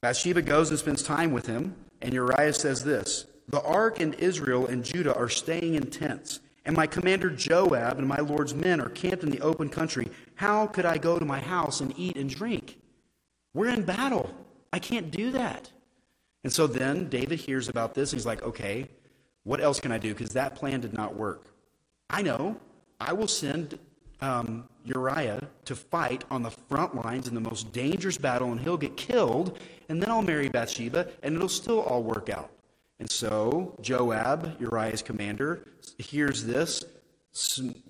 Bathsheba 0.00 0.42
goes 0.42 0.70
and 0.70 0.78
spends 0.78 1.02
time 1.02 1.32
with 1.32 1.46
him, 1.46 1.74
and 2.00 2.12
Uriah 2.12 2.52
says 2.52 2.84
this: 2.84 3.26
The 3.48 3.62
ark 3.62 4.00
and 4.00 4.14
Israel 4.16 4.66
and 4.66 4.84
Judah 4.84 5.14
are 5.16 5.28
staying 5.28 5.74
in 5.74 5.90
tents. 5.90 6.40
And 6.64 6.76
my 6.76 6.86
commander 6.86 7.28
Joab 7.28 7.98
and 7.98 8.06
my 8.06 8.18
Lord's 8.18 8.54
men 8.54 8.80
are 8.80 8.88
camped 8.88 9.24
in 9.24 9.30
the 9.30 9.40
open 9.40 9.68
country. 9.68 10.08
How 10.36 10.66
could 10.68 10.86
I 10.86 10.96
go 10.96 11.18
to 11.18 11.24
my 11.24 11.40
house 11.40 11.80
and 11.80 11.92
eat 11.96 12.16
and 12.16 12.30
drink? 12.30 12.78
We're 13.52 13.70
in 13.70 13.82
battle. 13.82 14.32
I 14.72 14.78
can't 14.78 15.10
do 15.10 15.32
that. 15.32 15.70
And 16.44 16.52
so 16.52 16.66
then 16.66 17.08
David 17.08 17.40
hears 17.40 17.68
about 17.68 17.94
this. 17.94 18.12
He's 18.12 18.26
like, 18.26 18.42
okay, 18.42 18.88
what 19.44 19.60
else 19.60 19.80
can 19.80 19.92
I 19.92 19.98
do? 19.98 20.14
Because 20.14 20.30
that 20.30 20.54
plan 20.54 20.80
did 20.80 20.92
not 20.92 21.16
work. 21.16 21.46
I 22.08 22.22
know. 22.22 22.56
I 23.00 23.12
will 23.12 23.28
send 23.28 23.78
um, 24.22 24.64
Uriah 24.84 25.46
to 25.66 25.76
fight 25.76 26.24
on 26.30 26.42
the 26.42 26.50
front 26.50 26.94
lines 27.04 27.28
in 27.28 27.34
the 27.34 27.40
most 27.40 27.72
dangerous 27.72 28.16
battle, 28.16 28.52
and 28.52 28.60
he'll 28.60 28.78
get 28.78 28.96
killed, 28.96 29.58
and 29.88 30.00
then 30.00 30.10
I'll 30.10 30.22
marry 30.22 30.48
Bathsheba, 30.48 31.08
and 31.22 31.34
it'll 31.34 31.48
still 31.48 31.80
all 31.80 32.02
work 32.02 32.30
out. 32.30 32.50
And 33.00 33.10
so 33.10 33.76
Joab, 33.80 34.56
Uriah's 34.60 35.02
commander, 35.02 35.66
hears 35.98 36.44
this, 36.44 36.84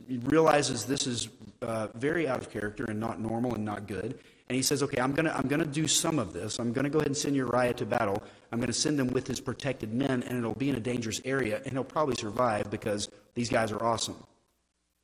realizes 0.08 0.84
this 0.84 1.06
is 1.06 1.28
uh, 1.60 1.88
very 1.94 2.26
out 2.26 2.40
of 2.40 2.50
character 2.50 2.84
and 2.84 2.98
not 2.98 3.20
normal 3.20 3.54
and 3.54 3.64
not 3.64 3.86
good, 3.86 4.18
And 4.48 4.56
he 4.56 4.62
says, 4.62 4.82
okay, 4.82 5.00
I'm 5.00 5.12
going 5.12 5.24
to 5.24 5.36
I'm 5.36 5.48
gonna 5.48 5.64
do 5.64 5.88
some 5.88 6.18
of 6.18 6.32
this. 6.32 6.58
I'm 6.58 6.72
going 6.72 6.84
to 6.84 6.90
go 6.90 6.98
ahead 6.98 7.08
and 7.08 7.16
send 7.16 7.36
Uriah 7.36 7.74
to 7.74 7.86
battle. 7.86 8.22
I'm 8.50 8.58
going 8.58 8.66
to 8.66 8.72
send 8.72 8.98
them 8.98 9.08
with 9.08 9.26
his 9.26 9.40
protected 9.40 9.92
men, 9.94 10.22
and 10.24 10.38
it'll 10.38 10.54
be 10.54 10.68
in 10.68 10.76
a 10.76 10.80
dangerous 10.80 11.20
area, 11.24 11.62
and 11.64 11.72
he'll 11.72 11.84
probably 11.84 12.16
survive 12.16 12.70
because 12.70 13.08
these 13.34 13.48
guys 13.48 13.72
are 13.72 13.82
awesome. 13.82 14.16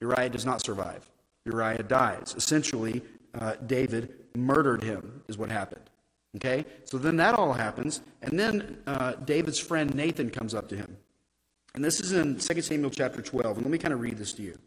Uriah 0.00 0.28
does 0.28 0.44
not 0.44 0.64
survive. 0.64 1.08
Uriah 1.48 1.82
dies. 1.82 2.34
Essentially, 2.36 3.02
uh, 3.34 3.54
David 3.66 4.14
murdered 4.36 4.82
him, 4.82 5.22
is 5.28 5.38
what 5.38 5.50
happened. 5.50 5.88
Okay? 6.36 6.64
So 6.84 6.98
then 6.98 7.16
that 7.16 7.34
all 7.34 7.52
happens, 7.52 8.00
and 8.22 8.38
then 8.38 8.78
uh, 8.86 9.12
David's 9.24 9.58
friend 9.58 9.94
Nathan 9.94 10.30
comes 10.30 10.54
up 10.54 10.68
to 10.68 10.76
him. 10.76 10.96
And 11.74 11.84
this 11.84 12.00
is 12.00 12.12
in 12.12 12.38
2 12.38 12.62
Samuel 12.62 12.90
chapter 12.90 13.22
12. 13.22 13.58
And 13.58 13.66
let 13.66 13.72
me 13.72 13.78
kind 13.78 13.94
of 13.94 14.00
read 14.00 14.18
this 14.18 14.32
to 14.34 14.42
you. 14.42 14.58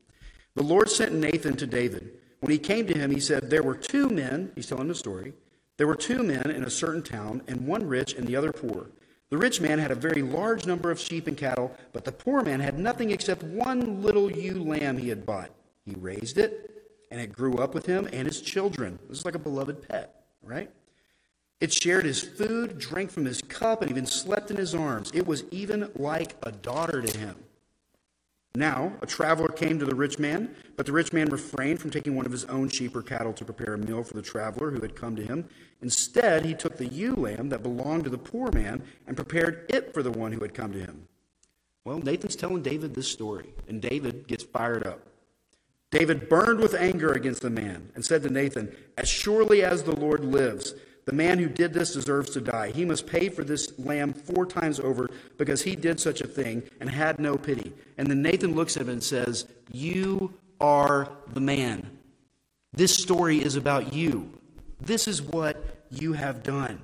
The 0.55 0.63
Lord 0.63 0.89
sent 0.89 1.13
Nathan 1.13 1.55
to 1.57 1.67
David. 1.67 2.11
When 2.39 2.51
he 2.51 2.57
came 2.57 2.87
to 2.87 2.97
him, 2.97 3.11
he 3.11 3.19
said, 3.19 3.49
There 3.49 3.63
were 3.63 3.75
two 3.75 4.09
men, 4.09 4.51
he's 4.55 4.67
telling 4.67 4.87
the 4.87 4.95
story. 4.95 5.33
There 5.77 5.87
were 5.87 5.95
two 5.95 6.23
men 6.23 6.51
in 6.51 6.63
a 6.63 6.69
certain 6.69 7.01
town, 7.01 7.41
and 7.47 7.65
one 7.67 7.87
rich 7.87 8.13
and 8.13 8.27
the 8.27 8.35
other 8.35 8.51
poor. 8.51 8.87
The 9.29 9.37
rich 9.37 9.61
man 9.61 9.79
had 9.79 9.91
a 9.91 9.95
very 9.95 10.21
large 10.21 10.65
number 10.65 10.91
of 10.91 10.99
sheep 10.99 11.27
and 11.27 11.37
cattle, 11.37 11.75
but 11.93 12.03
the 12.03 12.11
poor 12.11 12.41
man 12.43 12.59
had 12.59 12.77
nothing 12.77 13.11
except 13.11 13.43
one 13.43 14.01
little 14.01 14.29
ewe 14.29 14.61
lamb 14.61 14.97
he 14.97 15.09
had 15.09 15.25
bought. 15.25 15.51
He 15.85 15.95
raised 15.95 16.37
it, 16.37 16.70
and 17.11 17.19
it 17.19 17.31
grew 17.31 17.57
up 17.57 17.75
with 17.75 17.85
him 17.85 18.07
and 18.11 18.25
his 18.25 18.41
children. 18.41 18.97
This 19.07 19.19
is 19.19 19.25
like 19.25 19.35
a 19.35 19.39
beloved 19.39 19.87
pet, 19.87 20.23
right? 20.41 20.71
It 21.59 21.71
shared 21.71 22.05
his 22.05 22.23
food, 22.23 22.79
drank 22.79 23.11
from 23.11 23.25
his 23.25 23.41
cup, 23.41 23.81
and 23.81 23.91
even 23.91 24.07
slept 24.07 24.49
in 24.49 24.57
his 24.57 24.73
arms. 24.73 25.11
It 25.13 25.27
was 25.27 25.43
even 25.51 25.91
like 25.95 26.35
a 26.41 26.51
daughter 26.51 27.01
to 27.01 27.17
him. 27.17 27.35
Now, 28.55 28.93
a 29.01 29.05
traveler 29.05 29.47
came 29.47 29.79
to 29.79 29.85
the 29.85 29.95
rich 29.95 30.19
man, 30.19 30.55
but 30.75 30.85
the 30.85 30.91
rich 30.91 31.13
man 31.13 31.29
refrained 31.29 31.79
from 31.79 31.91
taking 31.91 32.15
one 32.15 32.25
of 32.25 32.31
his 32.31 32.45
own 32.45 32.67
sheep 32.67 32.95
or 32.95 33.01
cattle 33.01 33.31
to 33.33 33.45
prepare 33.45 33.75
a 33.75 33.77
meal 33.77 34.03
for 34.03 34.13
the 34.13 34.21
traveler 34.21 34.71
who 34.71 34.81
had 34.81 34.95
come 34.95 35.15
to 35.15 35.23
him. 35.23 35.47
Instead, 35.81 36.43
he 36.43 36.53
took 36.53 36.77
the 36.77 36.87
ewe 36.87 37.15
lamb 37.15 37.49
that 37.49 37.63
belonged 37.63 38.05
to 38.05 38.09
the 38.09 38.17
poor 38.17 38.51
man 38.51 38.81
and 39.07 39.15
prepared 39.15 39.65
it 39.69 39.93
for 39.93 40.03
the 40.03 40.11
one 40.11 40.33
who 40.33 40.41
had 40.41 40.53
come 40.53 40.73
to 40.73 40.79
him. 40.79 41.07
Well, 41.85 41.99
Nathan's 41.99 42.35
telling 42.35 42.61
David 42.61 42.93
this 42.93 43.07
story, 43.07 43.53
and 43.67 43.81
David 43.81 44.27
gets 44.27 44.43
fired 44.43 44.85
up. 44.85 45.07
David 45.91 46.29
burned 46.29 46.59
with 46.59 46.73
anger 46.73 47.11
against 47.11 47.41
the 47.41 47.49
man 47.49 47.91
and 47.95 48.03
said 48.03 48.23
to 48.23 48.29
Nathan, 48.29 48.73
As 48.97 49.09
surely 49.09 49.61
as 49.61 49.83
the 49.83 49.95
Lord 49.95 50.23
lives, 50.23 50.73
the 51.05 51.11
man 51.11 51.37
who 51.37 51.49
did 51.49 51.73
this 51.73 51.93
deserves 51.93 52.29
to 52.31 52.41
die. 52.41 52.71
He 52.71 52.85
must 52.85 53.07
pay 53.07 53.27
for 53.27 53.43
this 53.43 53.77
lamb 53.77 54.13
four 54.13 54.45
times 54.45 54.79
over 54.79 55.09
because 55.37 55.61
he 55.61 55.75
did 55.75 55.99
such 55.99 56.21
a 56.21 56.27
thing 56.27 56.63
and 56.79 56.89
had 56.89 57.19
no 57.19 57.37
pity. 57.37 57.73
And 57.97 58.07
then 58.07 58.21
Nathan 58.21 58.55
looks 58.55 58.77
at 58.77 58.83
him 58.83 58.89
and 58.89 59.03
says, 59.03 59.45
You 59.71 60.33
are 60.61 61.09
the 61.33 61.41
man. 61.41 61.97
This 62.71 62.95
story 62.95 63.43
is 63.43 63.57
about 63.57 63.93
you. 63.93 64.31
This 64.79 65.07
is 65.07 65.21
what 65.21 65.85
you 65.89 66.13
have 66.13 66.43
done. 66.43 66.81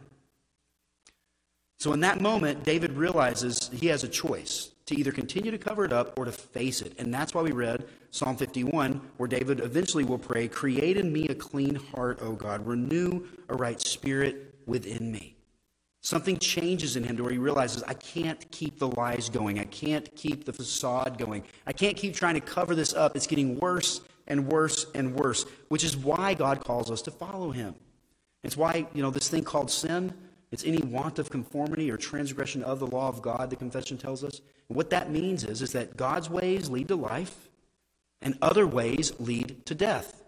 So 1.80 1.94
in 1.94 2.02
that 2.02 2.20
moment, 2.20 2.64
David 2.64 2.92
realizes 2.94 3.70
he 3.74 3.88
has 3.88 4.04
a 4.04 4.10
choice 4.10 4.72
to 4.88 4.98
either 4.98 5.12
continue 5.12 5.51
to 5.51 5.58
cover 5.58 5.86
it 5.86 5.94
up 5.94 6.17
or 6.17 6.25
to 6.25 6.32
face 6.32 6.82
it. 6.82 6.94
And 6.98 7.13
that's 7.13 7.34
why 7.34 7.41
we 7.41 7.51
read 7.51 7.86
Psalm 8.10 8.36
51, 8.36 9.00
where 9.17 9.27
David 9.27 9.60
eventually 9.60 10.03
will 10.03 10.17
pray, 10.17 10.48
Create 10.48 10.98
in 10.98 11.13
me 11.13 11.27
a 11.27 11.36
clean 11.36 11.75
heart, 11.75 12.20
O 12.22 12.32
God, 12.32 12.65
renew 12.65 13.27
a 13.50 13.56
right 13.56 13.79
spirit 13.79 14.56
within 14.65 15.12
me. 15.12 15.36
Something 16.01 16.38
changes 16.38 16.96
in 16.96 17.03
him 17.03 17.17
to 17.17 17.24
where 17.24 17.34
he 17.34 17.38
realizes, 17.38 17.84
I 17.84 17.94
can't 17.96 18.50
keep 18.50 18.79
the 18.79 18.88
lies 18.88 19.29
going. 19.29 19.60
I 19.60 19.65
can't 19.65 20.13
keep 20.15 20.46
the 20.46 20.53
facade 20.53 21.17
going. 21.17 21.44
I 21.65 21.74
can't 21.74 21.98
keep 21.98 22.15
trying 22.15 22.36
to 22.36 22.41
cover 22.41 22.75
this 22.75 22.94
up. 22.94 23.15
It's 23.15 23.27
getting 23.27 23.60
worse 23.60 24.00
and 24.27 24.48
worse 24.48 24.86
and 24.96 25.15
worse, 25.15 25.46
which 25.67 25.84
is 25.84 25.98
why 25.98 26.34
God 26.34 26.63
calls 26.63 26.89
us 26.89 27.01
to 27.03 27.12
follow 27.12 27.51
him. 27.51 27.75
It's 28.44 28.56
why, 28.56 28.88
you 28.94 29.01
know, 29.01 29.12
this 29.12 29.27
thing 29.27 29.44
called 29.44 29.70
sin, 29.70 30.13
it's 30.51 30.63
any 30.63 30.77
want 30.77 31.20
of 31.20 31.29
conformity 31.29 31.91
or 31.91 31.98
transgression 31.98 32.63
of 32.63 32.79
the 32.79 32.88
law 32.88 33.10
of 33.10 33.22
God, 33.22 33.50
the 33.50 33.58
confession 33.58 33.98
tells 33.98 34.24
us. 34.24 34.39
What 34.68 34.90
that 34.90 35.12
means 35.12 35.44
is, 35.44 35.62
is 35.62 35.72
that 35.74 35.98
God's 35.98 36.30
ways 36.30 36.70
lead 36.70 36.90
to 36.90 36.96
life, 36.96 37.50
and 38.22 38.38
other 38.42 38.66
ways 38.68 39.14
lead 39.20 39.66
to 39.66 39.76
death. 39.76 40.24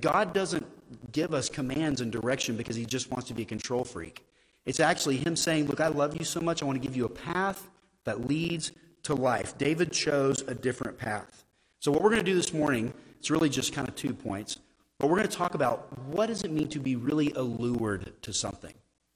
God 0.00 0.32
doesn't 0.32 0.66
give 1.12 1.34
us 1.34 1.48
commands 1.48 2.00
and 2.00 2.12
direction 2.12 2.56
because 2.56 2.76
he 2.76 2.84
just 2.84 3.10
wants 3.10 3.28
to 3.28 3.34
be 3.34 3.42
a 3.42 3.46
control 3.46 3.84
freak. 3.84 4.24
It's 4.66 4.80
actually 4.80 5.16
him 5.16 5.36
saying, 5.36 5.66
Look, 5.66 5.80
I 5.80 5.88
love 5.88 6.16
you 6.16 6.24
so 6.24 6.40
much, 6.40 6.62
I 6.62 6.66
want 6.66 6.80
to 6.80 6.86
give 6.86 6.96
you 6.96 7.04
a 7.04 7.10
path 7.10 7.68
that 8.04 8.28
leads 8.28 8.72
to 9.04 9.14
life. 9.14 9.56
David 9.58 9.92
chose 9.92 10.42
a 10.42 10.54
different 10.54 10.98
path. 10.98 11.44
So, 11.80 11.90
what 11.90 12.02
we're 12.02 12.10
going 12.10 12.24
to 12.24 12.30
do 12.30 12.36
this 12.36 12.54
morning, 12.54 12.94
it's 13.18 13.30
really 13.30 13.48
just 13.48 13.72
kind 13.72 13.88
of 13.88 13.94
two 13.94 14.14
points. 14.14 14.58
But 14.98 15.08
we're 15.08 15.16
going 15.16 15.28
to 15.28 15.36
talk 15.36 15.54
about 15.54 15.98
what 16.06 16.26
does 16.26 16.44
it 16.44 16.52
mean 16.52 16.68
to 16.68 16.78
be 16.78 16.96
really 16.96 17.32
allured 17.32 18.12
to 18.22 18.32
something? 18.32 18.72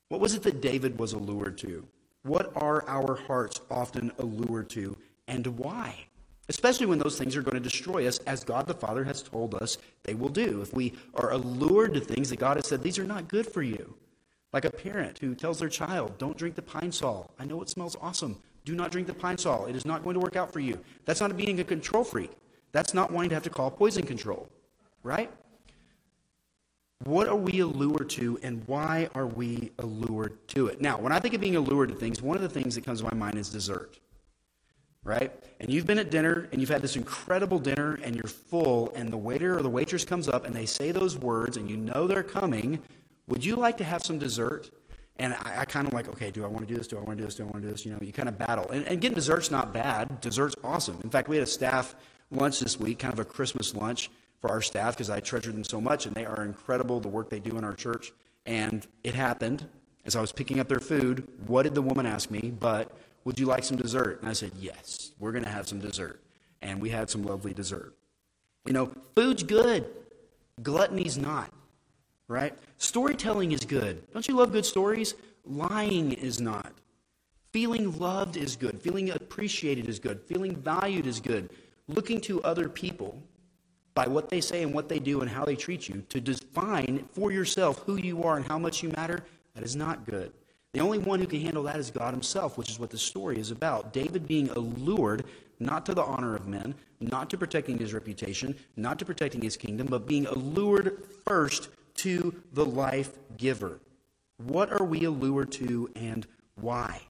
What 0.08 0.20
was 0.20 0.34
it 0.34 0.42
that 0.42 0.60
David 0.60 0.98
was 0.98 1.12
allured 1.12 1.56
to? 1.58 1.86
What 2.22 2.52
are 2.56 2.86
our 2.88 3.16
hearts 3.16 3.60
often 3.70 4.12
allured 4.18 4.70
to, 4.70 4.96
and 5.26 5.46
why? 5.46 6.08
especially 6.48 6.86
when 6.86 6.98
those 6.98 7.18
things 7.18 7.36
are 7.36 7.42
going 7.42 7.54
to 7.54 7.60
destroy 7.60 8.06
us, 8.06 8.18
as 8.20 8.44
God 8.44 8.66
the 8.66 8.74
Father 8.74 9.04
has 9.04 9.22
told 9.22 9.54
us 9.54 9.78
they 10.02 10.14
will 10.14 10.28
do. 10.28 10.62
If 10.62 10.72
we 10.72 10.94
are 11.14 11.32
allured 11.32 11.94
to 11.94 12.00
things 12.00 12.30
that 12.30 12.38
God 12.38 12.56
has 12.56 12.66
said, 12.66 12.82
these 12.82 12.98
are 12.98 13.04
not 13.04 13.28
good 13.28 13.46
for 13.46 13.62
you. 13.62 13.94
Like 14.52 14.64
a 14.64 14.70
parent 14.70 15.18
who 15.18 15.34
tells 15.34 15.58
their 15.58 15.68
child, 15.68 16.16
don't 16.16 16.36
drink 16.36 16.54
the 16.54 16.62
pine 16.62 16.90
sol. 16.90 17.30
I 17.38 17.44
know 17.44 17.60
it 17.60 17.68
smells 17.68 17.96
awesome. 18.00 18.40
Do 18.64 18.74
not 18.74 18.90
drink 18.90 19.06
the 19.06 19.14
pine 19.14 19.36
sol. 19.36 19.66
It 19.66 19.76
is 19.76 19.84
not 19.84 20.02
going 20.02 20.14
to 20.14 20.20
work 20.20 20.36
out 20.36 20.52
for 20.52 20.60
you. 20.60 20.78
That's 21.04 21.20
not 21.20 21.36
being 21.36 21.60
a 21.60 21.64
control 21.64 22.04
freak. 22.04 22.30
That's 22.72 22.94
not 22.94 23.10
wanting 23.10 23.30
to 23.30 23.36
have 23.36 23.44
to 23.44 23.50
call 23.50 23.70
poison 23.70 24.04
control, 24.04 24.48
right? 25.02 25.30
What 27.04 27.28
are 27.28 27.36
we 27.36 27.60
allured 27.60 28.10
to, 28.10 28.38
and 28.42 28.66
why 28.66 29.08
are 29.14 29.26
we 29.26 29.72
allured 29.78 30.48
to 30.48 30.66
it? 30.66 30.80
Now, 30.80 30.98
when 30.98 31.12
I 31.12 31.20
think 31.20 31.34
of 31.34 31.40
being 31.40 31.56
allured 31.56 31.90
to 31.90 31.94
things, 31.94 32.20
one 32.20 32.36
of 32.36 32.42
the 32.42 32.48
things 32.48 32.74
that 32.74 32.84
comes 32.84 32.98
to 33.00 33.04
my 33.04 33.14
mind 33.14 33.38
is 33.38 33.48
dessert 33.50 33.98
right? 35.08 35.32
And 35.60 35.70
you've 35.70 35.86
been 35.86 35.98
at 35.98 36.10
dinner 36.10 36.48
and 36.52 36.60
you've 36.60 36.70
had 36.70 36.82
this 36.82 36.96
incredible 36.96 37.58
dinner 37.58 37.98
and 38.02 38.14
you're 38.14 38.24
full, 38.24 38.92
and 38.94 39.10
the 39.10 39.16
waiter 39.16 39.58
or 39.58 39.62
the 39.62 39.70
waitress 39.70 40.04
comes 40.04 40.28
up 40.28 40.44
and 40.44 40.54
they 40.54 40.66
say 40.66 40.92
those 40.92 41.16
words 41.16 41.56
and 41.56 41.68
you 41.68 41.76
know 41.76 42.06
they're 42.06 42.22
coming. 42.22 42.80
Would 43.26 43.44
you 43.44 43.56
like 43.56 43.78
to 43.78 43.84
have 43.84 44.02
some 44.02 44.18
dessert? 44.18 44.70
And 45.16 45.34
I, 45.34 45.60
I 45.60 45.64
kind 45.64 45.88
of 45.88 45.94
like, 45.94 46.08
okay, 46.08 46.30
do 46.30 46.44
I 46.44 46.46
want 46.46 46.68
to 46.68 46.72
do 46.72 46.78
this? 46.78 46.86
Do 46.86 46.96
I 46.96 47.00
want 47.00 47.16
to 47.18 47.22
do 47.22 47.24
this? 47.24 47.34
Do 47.34 47.42
I 47.42 47.46
want 47.46 47.56
to 47.56 47.62
do 47.62 47.70
this? 47.70 47.84
You 47.84 47.92
know, 47.92 47.98
you 48.00 48.12
kind 48.12 48.28
of 48.28 48.38
battle. 48.38 48.68
And, 48.70 48.86
and 48.86 49.00
getting 49.00 49.16
dessert's 49.16 49.50
not 49.50 49.72
bad. 49.72 50.20
Dessert's 50.20 50.54
awesome. 50.62 51.00
In 51.02 51.10
fact, 51.10 51.28
we 51.28 51.36
had 51.36 51.42
a 51.42 51.50
staff 51.50 51.96
lunch 52.30 52.60
this 52.60 52.78
week, 52.78 53.00
kind 53.00 53.12
of 53.12 53.18
a 53.18 53.24
Christmas 53.24 53.74
lunch 53.74 54.10
for 54.40 54.50
our 54.50 54.62
staff 54.62 54.94
because 54.94 55.10
I 55.10 55.20
treasure 55.20 55.52
them 55.52 55.64
so 55.64 55.80
much 55.80 56.06
and 56.06 56.14
they 56.14 56.24
are 56.24 56.44
incredible, 56.44 57.00
the 57.00 57.08
work 57.08 57.30
they 57.30 57.40
do 57.40 57.56
in 57.56 57.64
our 57.64 57.74
church. 57.74 58.12
And 58.46 58.86
it 59.04 59.14
happened 59.14 59.68
as 60.04 60.16
I 60.16 60.20
was 60.20 60.32
picking 60.32 60.60
up 60.60 60.68
their 60.68 60.80
food. 60.80 61.26
What 61.46 61.64
did 61.64 61.74
the 61.74 61.82
woman 61.82 62.06
ask 62.06 62.30
me? 62.30 62.52
But 62.58 62.92
would 63.24 63.38
you 63.38 63.46
like 63.46 63.64
some 63.64 63.76
dessert? 63.76 64.20
And 64.20 64.28
I 64.28 64.32
said, 64.32 64.52
Yes, 64.58 65.12
we're 65.18 65.32
going 65.32 65.44
to 65.44 65.50
have 65.50 65.68
some 65.68 65.80
dessert. 65.80 66.22
And 66.62 66.80
we 66.80 66.90
had 66.90 67.10
some 67.10 67.22
lovely 67.22 67.52
dessert. 67.52 67.94
You 68.66 68.72
know, 68.72 68.92
food's 69.14 69.42
good, 69.42 69.86
gluttony's 70.62 71.16
not, 71.16 71.52
right? 72.26 72.54
Storytelling 72.78 73.52
is 73.52 73.64
good. 73.64 74.02
Don't 74.12 74.26
you 74.26 74.34
love 74.34 74.52
good 74.52 74.66
stories? 74.66 75.14
Lying 75.44 76.12
is 76.12 76.40
not. 76.40 76.72
Feeling 77.52 77.96
loved 77.98 78.36
is 78.36 78.56
good. 78.56 78.80
Feeling 78.82 79.10
appreciated 79.10 79.88
is 79.88 79.98
good. 79.98 80.20
Feeling 80.22 80.54
valued 80.54 81.06
is 81.06 81.20
good. 81.20 81.50
Looking 81.86 82.20
to 82.22 82.42
other 82.42 82.68
people 82.68 83.22
by 83.98 84.06
what 84.06 84.28
they 84.28 84.40
say 84.40 84.62
and 84.62 84.72
what 84.72 84.88
they 84.88 85.00
do 85.00 85.22
and 85.22 85.28
how 85.28 85.44
they 85.44 85.56
treat 85.56 85.88
you 85.88 86.04
to 86.08 86.20
define 86.20 87.04
for 87.10 87.32
yourself 87.32 87.82
who 87.84 87.96
you 87.96 88.22
are 88.22 88.36
and 88.36 88.46
how 88.46 88.56
much 88.56 88.80
you 88.80 88.90
matter, 88.90 89.24
that 89.56 89.64
is 89.64 89.74
not 89.74 90.06
good. 90.06 90.30
The 90.72 90.78
only 90.78 90.98
one 90.98 91.18
who 91.18 91.26
can 91.26 91.40
handle 91.40 91.64
that 91.64 91.80
is 91.80 91.90
God 91.90 92.14
himself, 92.14 92.56
which 92.56 92.70
is 92.70 92.78
what 92.78 92.90
the 92.90 92.96
story 92.96 93.40
is 93.40 93.50
about. 93.50 93.92
David 93.92 94.28
being 94.28 94.50
allured 94.50 95.24
not 95.58 95.84
to 95.86 95.94
the 95.94 96.04
honor 96.04 96.36
of 96.36 96.46
men, 96.46 96.76
not 97.00 97.28
to 97.30 97.36
protecting 97.36 97.76
his 97.76 97.92
reputation, 97.92 98.54
not 98.76 99.00
to 99.00 99.04
protecting 99.04 99.42
his 99.42 99.56
kingdom, 99.56 99.88
but 99.88 100.06
being 100.06 100.26
allured 100.26 101.02
first 101.26 101.68
to 101.94 102.40
the 102.52 102.64
life 102.64 103.18
giver. 103.36 103.80
What 104.36 104.70
are 104.70 104.84
we 104.84 105.06
allured 105.06 105.50
to 105.54 105.90
and 105.96 106.24
why? 106.54 107.00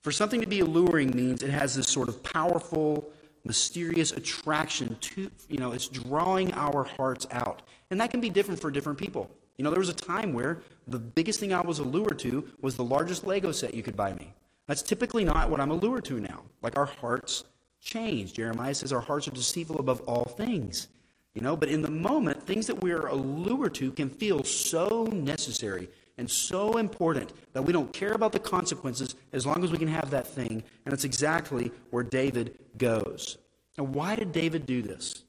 For 0.00 0.10
something 0.10 0.40
to 0.40 0.46
be 0.46 0.60
alluring 0.60 1.14
means 1.14 1.42
it 1.42 1.50
has 1.50 1.74
this 1.74 1.88
sort 1.88 2.08
of 2.08 2.22
powerful, 2.22 3.12
mysterious 3.44 4.12
attraction 4.12 4.96
to, 5.00 5.30
you 5.48 5.58
know, 5.58 5.72
it's 5.72 5.88
drawing 5.88 6.52
our 6.54 6.84
hearts 6.84 7.26
out. 7.30 7.62
And 7.90 8.00
that 8.00 8.10
can 8.10 8.20
be 8.20 8.30
different 8.30 8.60
for 8.60 8.70
different 8.70 8.98
people. 8.98 9.30
You 9.56 9.64
know, 9.64 9.70
there 9.70 9.80
was 9.80 9.88
a 9.88 9.94
time 9.94 10.32
where 10.32 10.62
the 10.86 10.98
biggest 10.98 11.40
thing 11.40 11.52
I 11.52 11.60
was 11.60 11.78
allured 11.78 12.18
to 12.20 12.48
was 12.60 12.76
the 12.76 12.84
largest 12.84 13.26
Lego 13.26 13.52
set 13.52 13.74
you 13.74 13.82
could 13.82 13.96
buy 13.96 14.12
me. 14.14 14.32
That's 14.66 14.82
typically 14.82 15.24
not 15.24 15.50
what 15.50 15.60
I'm 15.60 15.70
allured 15.70 16.04
to 16.06 16.20
now. 16.20 16.42
Like 16.62 16.78
our 16.78 16.86
hearts 16.86 17.44
change. 17.80 18.34
Jeremiah 18.34 18.74
says 18.74 18.92
our 18.92 19.00
hearts 19.00 19.26
are 19.28 19.32
deceitful 19.32 19.80
above 19.80 20.00
all 20.02 20.24
things. 20.24 20.88
You 21.34 21.42
know, 21.42 21.56
but 21.56 21.68
in 21.68 21.82
the 21.82 21.90
moment, 21.90 22.42
things 22.42 22.66
that 22.66 22.82
we 22.82 22.90
are 22.92 23.06
allured 23.06 23.74
to 23.76 23.92
can 23.92 24.08
feel 24.08 24.42
so 24.42 25.04
necessary 25.12 25.88
and 26.20 26.30
so 26.30 26.76
important 26.76 27.32
that 27.54 27.62
we 27.62 27.72
don't 27.72 27.92
care 27.94 28.12
about 28.12 28.30
the 28.30 28.38
consequences 28.38 29.16
as 29.32 29.46
long 29.46 29.64
as 29.64 29.72
we 29.72 29.78
can 29.78 29.88
have 29.88 30.10
that 30.10 30.26
thing. 30.26 30.62
And 30.84 30.92
that's 30.92 31.04
exactly 31.04 31.72
where 31.88 32.04
David 32.04 32.58
goes. 32.76 33.38
Now, 33.78 33.84
why 33.84 34.16
did 34.16 34.30
David 34.30 34.66
do 34.66 34.82
this? 34.82 35.24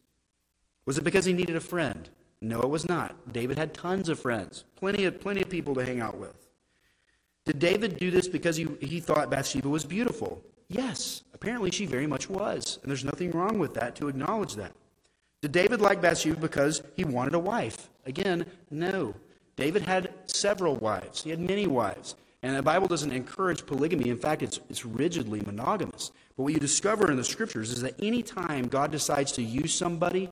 Was 0.85 0.97
it 0.97 1.05
because 1.05 1.23
he 1.23 1.31
needed 1.31 1.55
a 1.55 1.61
friend? 1.61 2.09
No, 2.41 2.59
it 2.59 2.69
was 2.69 2.89
not. 2.89 3.15
David 3.31 3.57
had 3.57 3.73
tons 3.73 4.09
of 4.09 4.19
friends, 4.19 4.65
plenty 4.75 5.05
of, 5.05 5.21
plenty 5.21 5.41
of 5.41 5.49
people 5.49 5.73
to 5.75 5.85
hang 5.85 6.01
out 6.01 6.17
with. 6.17 6.35
Did 7.45 7.59
David 7.59 7.97
do 7.97 8.11
this 8.11 8.27
because 8.27 8.57
he, 8.57 8.67
he 8.81 8.99
thought 8.99 9.29
Bathsheba 9.31 9.69
was 9.69 9.85
beautiful? 9.85 10.43
Yes, 10.67 11.23
apparently 11.33 11.71
she 11.71 11.85
very 11.85 12.07
much 12.07 12.29
was, 12.29 12.79
and 12.81 12.89
there's 12.89 13.05
nothing 13.05 13.31
wrong 13.31 13.59
with 13.59 13.73
that 13.75 13.95
to 13.95 14.09
acknowledge 14.09 14.55
that. 14.55 14.73
Did 15.41 15.53
David 15.53 15.79
like 15.79 16.01
Bathsheba 16.01 16.39
because 16.39 16.83
he 16.97 17.05
wanted 17.05 17.33
a 17.33 17.39
wife? 17.39 17.89
Again, 18.05 18.45
no. 18.69 19.15
David 19.55 19.83
had 19.83 20.13
several 20.27 20.75
wives, 20.75 21.23
he 21.23 21.29
had 21.29 21.39
many 21.39 21.67
wives. 21.67 22.15
And 22.43 22.55
the 22.55 22.63
Bible 22.63 22.87
doesn't 22.87 23.11
encourage 23.11 23.67
polygamy. 23.67 24.09
In 24.09 24.17
fact, 24.17 24.41
it's, 24.41 24.59
it's 24.67 24.83
rigidly 24.83 25.41
monogamous. 25.41 26.11
But 26.35 26.43
what 26.43 26.53
you 26.53 26.59
discover 26.59 27.11
in 27.11 27.17
the 27.17 27.23
scriptures 27.23 27.71
is 27.71 27.81
that 27.81 27.93
any 28.01 28.23
time 28.23 28.67
God 28.67 28.89
decides 28.89 29.31
to 29.33 29.43
use 29.43 29.73
somebody, 29.73 30.27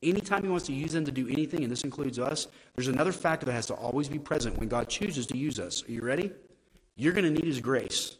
anytime 0.00 0.44
He 0.44 0.48
wants 0.48 0.66
to 0.66 0.72
use 0.72 0.92
them 0.92 1.04
to 1.04 1.10
do 1.10 1.26
anything, 1.28 1.64
and 1.64 1.72
this 1.72 1.82
includes 1.82 2.18
us, 2.18 2.46
there's 2.76 2.86
another 2.86 3.10
factor 3.10 3.44
that 3.46 3.52
has 3.52 3.66
to 3.66 3.74
always 3.74 4.08
be 4.08 4.20
present 4.20 4.56
when 4.56 4.68
God 4.68 4.88
chooses 4.88 5.26
to 5.26 5.36
use 5.36 5.58
us. 5.58 5.82
Are 5.88 5.90
you 5.90 6.02
ready? 6.02 6.30
You're 6.94 7.12
going 7.12 7.24
to 7.24 7.30
need 7.30 7.44
His 7.44 7.60
grace. 7.60 8.18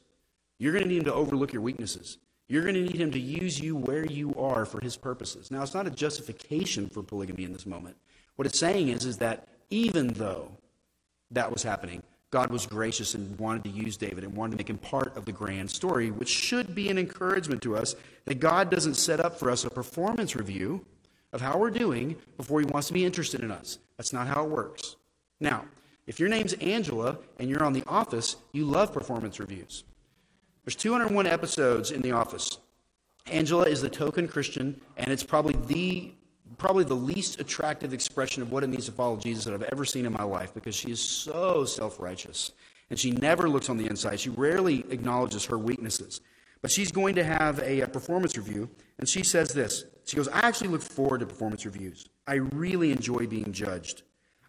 You're 0.59 0.73
going 0.73 0.85
to 0.85 0.89
need 0.89 0.99
Him 0.99 1.05
to 1.05 1.15
overlook 1.15 1.53
your 1.53 1.63
weaknesses. 1.63 2.19
You're 2.49 2.63
going 2.63 2.75
to 2.75 2.83
need 2.83 3.01
Him 3.01 3.13
to 3.13 3.21
use 3.21 3.61
you 3.61 3.77
where 3.77 4.05
you 4.05 4.35
are 4.35 4.65
for 4.65 4.81
His 4.81 4.97
purposes. 4.97 5.53
Now, 5.53 5.63
it's 5.63 5.75
not 5.75 5.87
a 5.87 5.91
justification 5.91 6.89
for 6.89 7.05
polygamy 7.05 7.45
in 7.45 7.53
this 7.53 7.67
moment. 7.67 7.97
What 8.35 8.47
it's 8.47 8.59
saying 8.59 8.89
is, 8.89 9.05
is 9.05 9.19
that 9.19 9.47
even 9.71 10.09
though 10.09 10.51
that 11.31 11.53
was 11.53 11.63
happening, 11.63 12.03
God 12.31 12.51
was 12.51 12.67
gracious 12.67 13.15
and 13.15 13.39
wanted 13.39 13.65
to 13.65 13.71
use 13.71 13.97
David 13.97 14.25
and 14.25 14.35
wanted 14.35 14.53
to 14.53 14.57
make 14.59 14.71
him 14.71 14.79
part 14.79 15.17
of 15.17 15.25
the 15.25 15.33
grand 15.33 15.71
story, 15.71 16.11
which 16.11 16.29
should 16.29 16.75
be 16.75 16.91
an 16.91 16.99
encouragement 16.99 17.63
to 17.63 17.77
us 17.77 17.95
that 18.27 18.41
God 18.41 18.71
doesn't 18.71 18.95
set 18.95 19.21
up 19.21 19.39
for 19.39 19.51
us 19.51 19.65
a 19.65 19.71
performance 19.71 20.37
review 20.37 20.85
of 21.33 21.41
how 21.41 21.59
we're 21.59 21.71
doing 21.71 22.17
before 22.37 22.61
he 22.61 22.67
wants 22.67 22.89
to 22.89 22.95
be 22.95 23.05
interested 23.05 23.41
in 23.41 23.51
us. 23.51 23.79
That's 23.97 24.13
not 24.13 24.27
how 24.27 24.45
it 24.45 24.51
works. 24.51 24.97
Now, 25.41 25.65
if 26.07 26.21
your 26.21 26.29
name's 26.29 26.55
Angela 26.55 27.19
and 27.39 27.49
you're 27.49 27.65
on 27.65 27.73
The 27.73 27.85
Office, 27.87 28.37
you 28.53 28.65
love 28.65 28.93
performance 28.93 29.41
reviews. 29.41 29.85
There's 30.65 30.77
201 30.77 31.27
episodes 31.27 31.91
in 31.91 32.03
The 32.03 32.13
Office. 32.13 32.59
Angela 33.27 33.65
is 33.65 33.81
the 33.81 33.91
token 33.91 34.29
Christian, 34.29 34.81
and 34.97 35.11
it's 35.11 35.23
probably 35.23 35.55
the 35.67 36.13
probably 36.59 36.85
the 36.85 36.95
least 36.95 37.41
attractive 37.41 37.95
expression 37.95 38.43
of 38.43 38.51
what 38.51 38.65
it 38.65 38.67
means 38.67 38.87
to 38.87 38.93
follow 38.93 39.17
Jesus 39.17 39.45
that 39.45 39.55
I've 39.55 39.63
ever 39.63 39.85
seen 39.85 40.05
in 40.05 40.13
my 40.13 40.25
life 40.25 40.53
because 40.53 40.75
she 40.75 40.91
is 40.91 41.01
so 41.01 41.65
self 41.65 41.99
righteous. 42.01 42.53
And 42.91 42.99
she 42.99 43.13
never 43.13 43.49
looks 43.49 43.69
on 43.69 43.77
the 43.77 43.87
inside. 43.87 44.19
She 44.19 44.31
rarely 44.31 44.85
acknowledges 44.91 45.45
her 45.47 45.59
weaknesses. 45.59 46.21
But 46.61 46.71
she's 46.71 46.91
going 46.91 47.15
to 47.15 47.25
have 47.25 47.61
a, 47.61 47.83
a, 47.83 47.89
performance 47.89 48.37
review, 48.37 48.69
and 48.99 49.09
she 49.09 49.23
says 49.23 49.53
this. 49.53 49.85
She 50.07 50.17
goes, 50.17 50.27
I 50.29 50.41
actually 50.41 50.69
look 50.69 50.83
forward 50.83 51.21
to 51.21 51.27
performance 51.27 51.65
reviews. 51.65 52.09
I 52.27 52.35
really 52.35 52.91
enjoy 52.91 53.27
being 53.27 53.53
judged. 53.53 54.03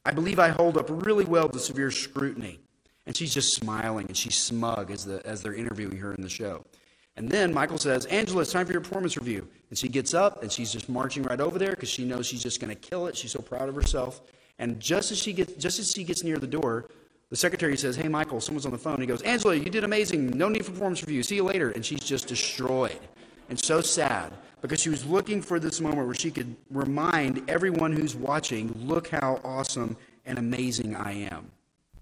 I 0.05 0.11
believe 0.11 0.39
I 0.39 0.47
hold 0.47 0.77
up 0.77 0.87
really 0.89 1.25
well 1.25 1.49
to 1.49 1.59
severe 1.59 1.91
scrutiny. 1.91 2.61
And 3.05 3.15
she's 3.15 3.33
just 3.33 3.53
smiling 3.53 4.07
and 4.07 4.15
she's 4.15 4.37
smug 4.37 4.91
as, 4.91 5.05
the, 5.05 5.25
as 5.25 5.41
they're 5.41 5.53
interviewing 5.53 5.97
her 5.97 6.13
in 6.13 6.21
the 6.21 6.29
show. 6.29 6.65
And 7.19 7.27
then 7.27 7.53
Michael 7.53 7.77
says, 7.77 8.05
Angela, 8.05 8.43
it's 8.43 8.53
time 8.53 8.65
for 8.65 8.71
your 8.71 8.79
performance 8.79 9.17
review. 9.17 9.45
And 9.69 9.77
she 9.77 9.89
gets 9.89 10.13
up 10.13 10.41
and 10.41 10.49
she's 10.49 10.71
just 10.71 10.87
marching 10.87 11.23
right 11.23 11.41
over 11.41 11.59
there 11.59 11.71
because 11.71 11.89
she 11.89 12.05
knows 12.05 12.25
she's 12.25 12.41
just 12.41 12.61
going 12.61 12.73
to 12.73 12.79
kill 12.79 13.07
it. 13.07 13.17
She's 13.17 13.33
so 13.33 13.41
proud 13.41 13.67
of 13.67 13.75
herself. 13.75 14.21
And 14.57 14.79
just 14.79 15.11
as 15.11 15.17
she 15.17 15.33
gets 15.33 15.51
just 15.55 15.79
as 15.79 15.91
she 15.91 16.05
gets 16.05 16.23
near 16.23 16.37
the 16.37 16.47
door, 16.47 16.89
the 17.29 17.35
secretary 17.35 17.75
says, 17.75 17.97
Hey 17.97 18.07
Michael, 18.07 18.39
someone's 18.39 18.65
on 18.65 18.71
the 18.71 18.77
phone. 18.77 19.01
He 19.01 19.05
goes, 19.05 19.21
Angela, 19.23 19.53
you 19.53 19.69
did 19.69 19.83
amazing. 19.83 20.29
No 20.29 20.47
need 20.47 20.65
for 20.65 20.71
performance 20.71 21.01
review. 21.01 21.21
See 21.21 21.35
you 21.35 21.43
later. 21.43 21.71
And 21.71 21.85
she's 21.85 21.99
just 21.99 22.25
destroyed 22.25 22.99
and 23.49 23.59
so 23.59 23.81
sad 23.81 24.31
because 24.61 24.79
she 24.79 24.89
was 24.89 25.05
looking 25.05 25.41
for 25.41 25.59
this 25.59 25.81
moment 25.81 26.05
where 26.05 26.15
she 26.15 26.31
could 26.31 26.55
remind 26.71 27.49
everyone 27.49 27.91
who's 27.91 28.15
watching, 28.15 28.73
look 28.87 29.09
how 29.09 29.41
awesome 29.43 29.97
and 30.25 30.39
amazing 30.39 30.95
I 30.95 31.27
am. 31.29 31.51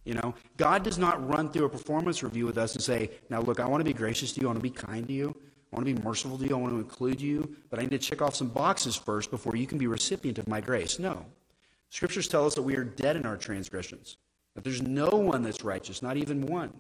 You 0.07 0.13
know, 0.13 0.33
God 0.55 0.83
does 0.83 0.97
not 0.97 1.27
run 1.27 1.49
through 1.51 1.65
a 1.65 1.69
performance 1.69 2.23
review 2.23 2.45
with 2.45 2.57
us 2.57 2.73
and 2.75 2.81
say, 2.81 3.11
now 3.29 3.41
look, 3.41 3.59
I 3.59 3.67
want 3.67 3.81
to 3.81 3.85
be 3.85 3.91
gracious 3.91 4.31
to 4.31 4.39
you. 4.39 4.47
I 4.47 4.51
want 4.51 4.59
to 4.59 4.63
be 4.63 4.69
kind 4.69 5.05
to 5.05 5.13
you. 5.13 5.35
I 5.37 5.75
want 5.75 5.85
to 5.85 5.93
be 5.93 6.01
merciful 6.01 6.37
to 6.37 6.45
you. 6.45 6.55
I 6.55 6.59
want 6.59 6.71
to 6.71 6.79
include 6.79 7.19
you. 7.19 7.57
But 7.69 7.79
I 7.79 7.81
need 7.81 7.91
to 7.91 7.97
check 7.97 8.21
off 8.21 8.33
some 8.33 8.47
boxes 8.47 8.95
first 8.95 9.29
before 9.31 9.57
you 9.57 9.67
can 9.67 9.77
be 9.77 9.85
recipient 9.85 10.39
of 10.39 10.47
my 10.47 10.61
grace. 10.61 10.97
No. 10.97 11.25
Scriptures 11.89 12.29
tell 12.29 12.45
us 12.45 12.55
that 12.55 12.61
we 12.61 12.77
are 12.77 12.85
dead 12.85 13.17
in 13.17 13.25
our 13.25 13.35
transgressions, 13.35 14.15
that 14.55 14.63
there's 14.63 14.81
no 14.81 15.09
one 15.09 15.43
that's 15.43 15.65
righteous, 15.65 16.01
not 16.01 16.15
even 16.15 16.45
one. 16.45 16.71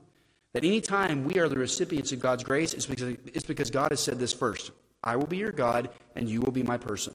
That 0.53 0.63
any 0.63 0.79
time 0.79 1.25
we 1.25 1.37
are 1.37 1.49
the 1.49 1.57
recipients 1.57 2.13
of 2.13 2.21
God's 2.21 2.45
grace, 2.45 2.73
it's 2.73 2.85
because, 2.85 3.17
it's 3.25 3.45
because 3.45 3.69
God 3.69 3.91
has 3.91 3.99
said 3.99 4.19
this 4.19 4.31
first 4.31 4.71
I 5.03 5.17
will 5.17 5.27
be 5.27 5.37
your 5.37 5.51
God, 5.51 5.89
and 6.15 6.29
you 6.29 6.39
will 6.39 6.53
be 6.53 6.63
my 6.63 6.77
person. 6.77 7.13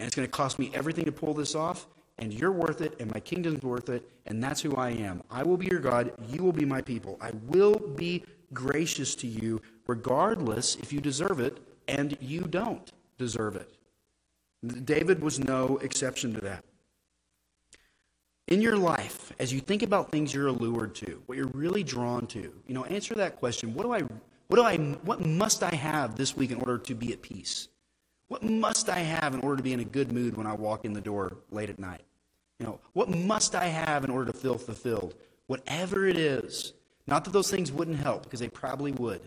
And 0.00 0.08
it's 0.08 0.16
going 0.16 0.26
to 0.26 0.32
cost 0.32 0.58
me 0.58 0.72
everything 0.74 1.04
to 1.04 1.12
pull 1.12 1.34
this 1.34 1.54
off, 1.54 1.86
and 2.20 2.32
you're 2.32 2.52
worth 2.52 2.80
it, 2.80 2.94
and 3.00 3.12
my 3.12 3.20
kingdom's 3.20 3.62
worth 3.62 3.88
it, 3.88 4.08
and 4.26 4.42
that's 4.42 4.60
who 4.60 4.76
I 4.76 4.90
am. 4.90 5.22
I 5.30 5.42
will 5.42 5.56
be 5.56 5.66
your 5.66 5.80
God, 5.80 6.12
you 6.28 6.42
will 6.42 6.52
be 6.52 6.64
my 6.64 6.80
people. 6.82 7.18
I 7.20 7.30
will 7.46 7.78
be 7.78 8.24
gracious 8.52 9.14
to 9.16 9.26
you, 9.26 9.60
regardless 9.86 10.76
if 10.76 10.92
you 10.92 11.00
deserve 11.00 11.40
it 11.40 11.58
and 11.88 12.16
you 12.20 12.42
don't 12.42 12.92
deserve 13.18 13.56
it. 13.56 13.74
David 14.84 15.22
was 15.22 15.38
no 15.38 15.78
exception 15.78 16.34
to 16.34 16.40
that. 16.42 16.64
In 18.48 18.60
your 18.60 18.76
life, 18.76 19.32
as 19.38 19.52
you 19.52 19.60
think 19.60 19.82
about 19.82 20.10
things 20.10 20.34
you're 20.34 20.48
allured 20.48 20.94
to, 20.96 21.22
what 21.26 21.38
you're 21.38 21.46
really 21.48 21.84
drawn 21.84 22.26
to, 22.28 22.52
you 22.66 22.74
know, 22.74 22.84
answer 22.84 23.14
that 23.14 23.36
question. 23.36 23.74
What 23.74 23.84
do 23.84 23.92
I 23.92 24.00
what 24.48 24.56
do 24.56 24.62
I 24.64 24.76
what 25.04 25.24
must 25.24 25.62
I 25.62 25.74
have 25.74 26.16
this 26.16 26.36
week 26.36 26.50
in 26.50 26.58
order 26.58 26.78
to 26.78 26.94
be 26.94 27.12
at 27.12 27.22
peace? 27.22 27.68
What 28.26 28.42
must 28.42 28.88
I 28.88 28.98
have 28.98 29.34
in 29.34 29.40
order 29.40 29.56
to 29.56 29.62
be 29.62 29.72
in 29.72 29.80
a 29.80 29.84
good 29.84 30.12
mood 30.12 30.36
when 30.36 30.46
I 30.46 30.54
walk 30.54 30.84
in 30.84 30.92
the 30.92 31.00
door 31.00 31.38
late 31.50 31.70
at 31.70 31.78
night? 31.78 32.02
You 32.60 32.66
know, 32.66 32.80
what 32.92 33.08
must 33.08 33.54
I 33.54 33.66
have 33.66 34.04
in 34.04 34.10
order 34.10 34.30
to 34.30 34.38
feel 34.38 34.58
fulfilled? 34.58 35.14
Whatever 35.46 36.06
it 36.06 36.18
is. 36.18 36.74
Not 37.06 37.24
that 37.24 37.32
those 37.32 37.50
things 37.50 37.72
wouldn't 37.72 37.96
help, 37.96 38.24
because 38.24 38.38
they 38.38 38.50
probably 38.50 38.92
would, 38.92 39.22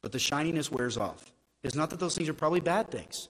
but 0.00 0.12
the 0.12 0.18
shininess 0.20 0.70
wears 0.70 0.96
off. 0.96 1.32
It's 1.64 1.74
not 1.74 1.90
that 1.90 1.98
those 1.98 2.16
things 2.16 2.28
are 2.28 2.34
probably 2.34 2.60
bad 2.60 2.90
things. 2.90 3.28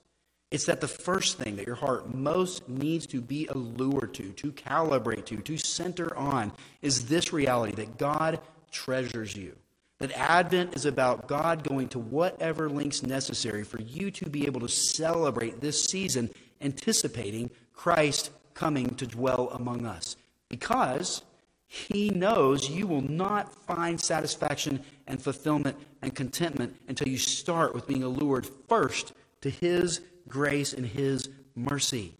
It's 0.50 0.66
that 0.66 0.82
the 0.82 0.88
first 0.88 1.38
thing 1.38 1.56
that 1.56 1.66
your 1.66 1.76
heart 1.76 2.14
most 2.14 2.68
needs 2.68 3.06
to 3.08 3.20
be 3.22 3.46
allured 3.46 4.14
to, 4.14 4.32
to 4.32 4.52
calibrate 4.52 5.24
to, 5.26 5.38
to 5.38 5.56
center 5.56 6.14
on, 6.16 6.52
is 6.82 7.06
this 7.06 7.32
reality 7.32 7.74
that 7.76 7.96
God 7.96 8.40
treasures 8.70 9.34
you. 9.34 9.56
That 9.98 10.12
Advent 10.12 10.76
is 10.76 10.84
about 10.84 11.26
God 11.26 11.66
going 11.66 11.88
to 11.88 11.98
whatever 11.98 12.68
lengths 12.68 13.02
necessary 13.02 13.64
for 13.64 13.80
you 13.80 14.10
to 14.12 14.28
be 14.28 14.46
able 14.46 14.60
to 14.60 14.68
celebrate 14.68 15.60
this 15.60 15.82
season, 15.82 16.30
anticipating 16.60 17.50
Christ 17.72 18.30
coming 18.58 18.92
to 18.96 19.06
dwell 19.06 19.50
among 19.52 19.86
us 19.86 20.16
because 20.48 21.22
he 21.68 22.10
knows 22.10 22.68
you 22.68 22.88
will 22.88 23.02
not 23.02 23.54
find 23.54 24.00
satisfaction 24.00 24.82
and 25.06 25.22
fulfillment 25.22 25.76
and 26.02 26.12
contentment 26.12 26.74
until 26.88 27.06
you 27.06 27.18
start 27.18 27.72
with 27.72 27.86
being 27.86 28.02
allured 28.02 28.48
first 28.68 29.12
to 29.42 29.48
his 29.48 30.00
grace 30.26 30.72
and 30.72 30.84
his 30.84 31.28
mercy. 31.54 32.14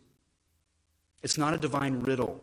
It's 1.25 1.39
not 1.39 1.55
a 1.55 1.59
divine 1.59 1.99
riddle. 2.01 2.41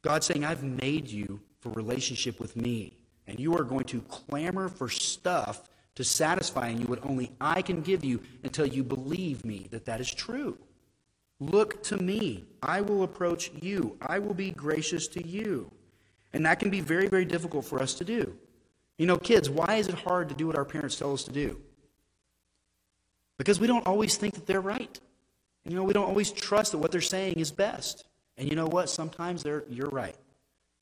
God's 0.00 0.24
saying, 0.24 0.44
I've 0.44 0.64
made 0.64 1.08
you 1.08 1.40
for 1.60 1.70
relationship 1.72 2.40
with 2.40 2.56
me, 2.56 2.96
and 3.26 3.38
you 3.38 3.54
are 3.58 3.64
going 3.64 3.84
to 3.84 4.00
clamor 4.02 4.68
for 4.68 4.88
stuff 4.88 5.68
to 5.96 6.04
satisfy 6.04 6.70
you 6.70 6.86
what 6.86 7.04
only 7.04 7.32
I 7.38 7.60
can 7.60 7.82
give 7.82 8.02
you 8.02 8.20
until 8.42 8.66
you 8.66 8.82
believe 8.82 9.44
me 9.44 9.68
that 9.72 9.84
that 9.84 10.00
is 10.00 10.10
true. 10.10 10.56
Look 11.40 11.82
to 11.84 11.96
me. 11.96 12.44
I 12.62 12.80
will 12.80 13.02
approach 13.02 13.50
you. 13.60 13.96
I 14.00 14.18
will 14.18 14.34
be 14.34 14.50
gracious 14.50 15.08
to 15.08 15.26
you. 15.26 15.70
And 16.32 16.46
that 16.46 16.58
can 16.58 16.70
be 16.70 16.80
very, 16.80 17.08
very 17.08 17.24
difficult 17.24 17.64
for 17.64 17.80
us 17.80 17.94
to 17.94 18.04
do. 18.04 18.36
You 18.98 19.06
know, 19.06 19.16
kids, 19.16 19.50
why 19.50 19.76
is 19.76 19.88
it 19.88 19.94
hard 19.94 20.28
to 20.28 20.34
do 20.34 20.46
what 20.46 20.56
our 20.56 20.64
parents 20.64 20.96
tell 20.96 21.12
us 21.12 21.24
to 21.24 21.32
do? 21.32 21.60
Because 23.38 23.58
we 23.58 23.66
don't 23.66 23.86
always 23.86 24.16
think 24.16 24.34
that 24.34 24.46
they're 24.46 24.60
right. 24.60 25.00
You 25.64 25.76
know, 25.76 25.82
we 25.82 25.92
don't 25.92 26.06
always 26.06 26.30
trust 26.30 26.72
that 26.72 26.78
what 26.78 26.92
they're 26.92 27.00
saying 27.00 27.34
is 27.34 27.50
best. 27.50 28.04
And 28.36 28.48
you 28.48 28.54
know 28.54 28.66
what? 28.66 28.90
Sometimes 28.90 29.42
they're, 29.42 29.64
you're 29.68 29.88
right. 29.88 30.16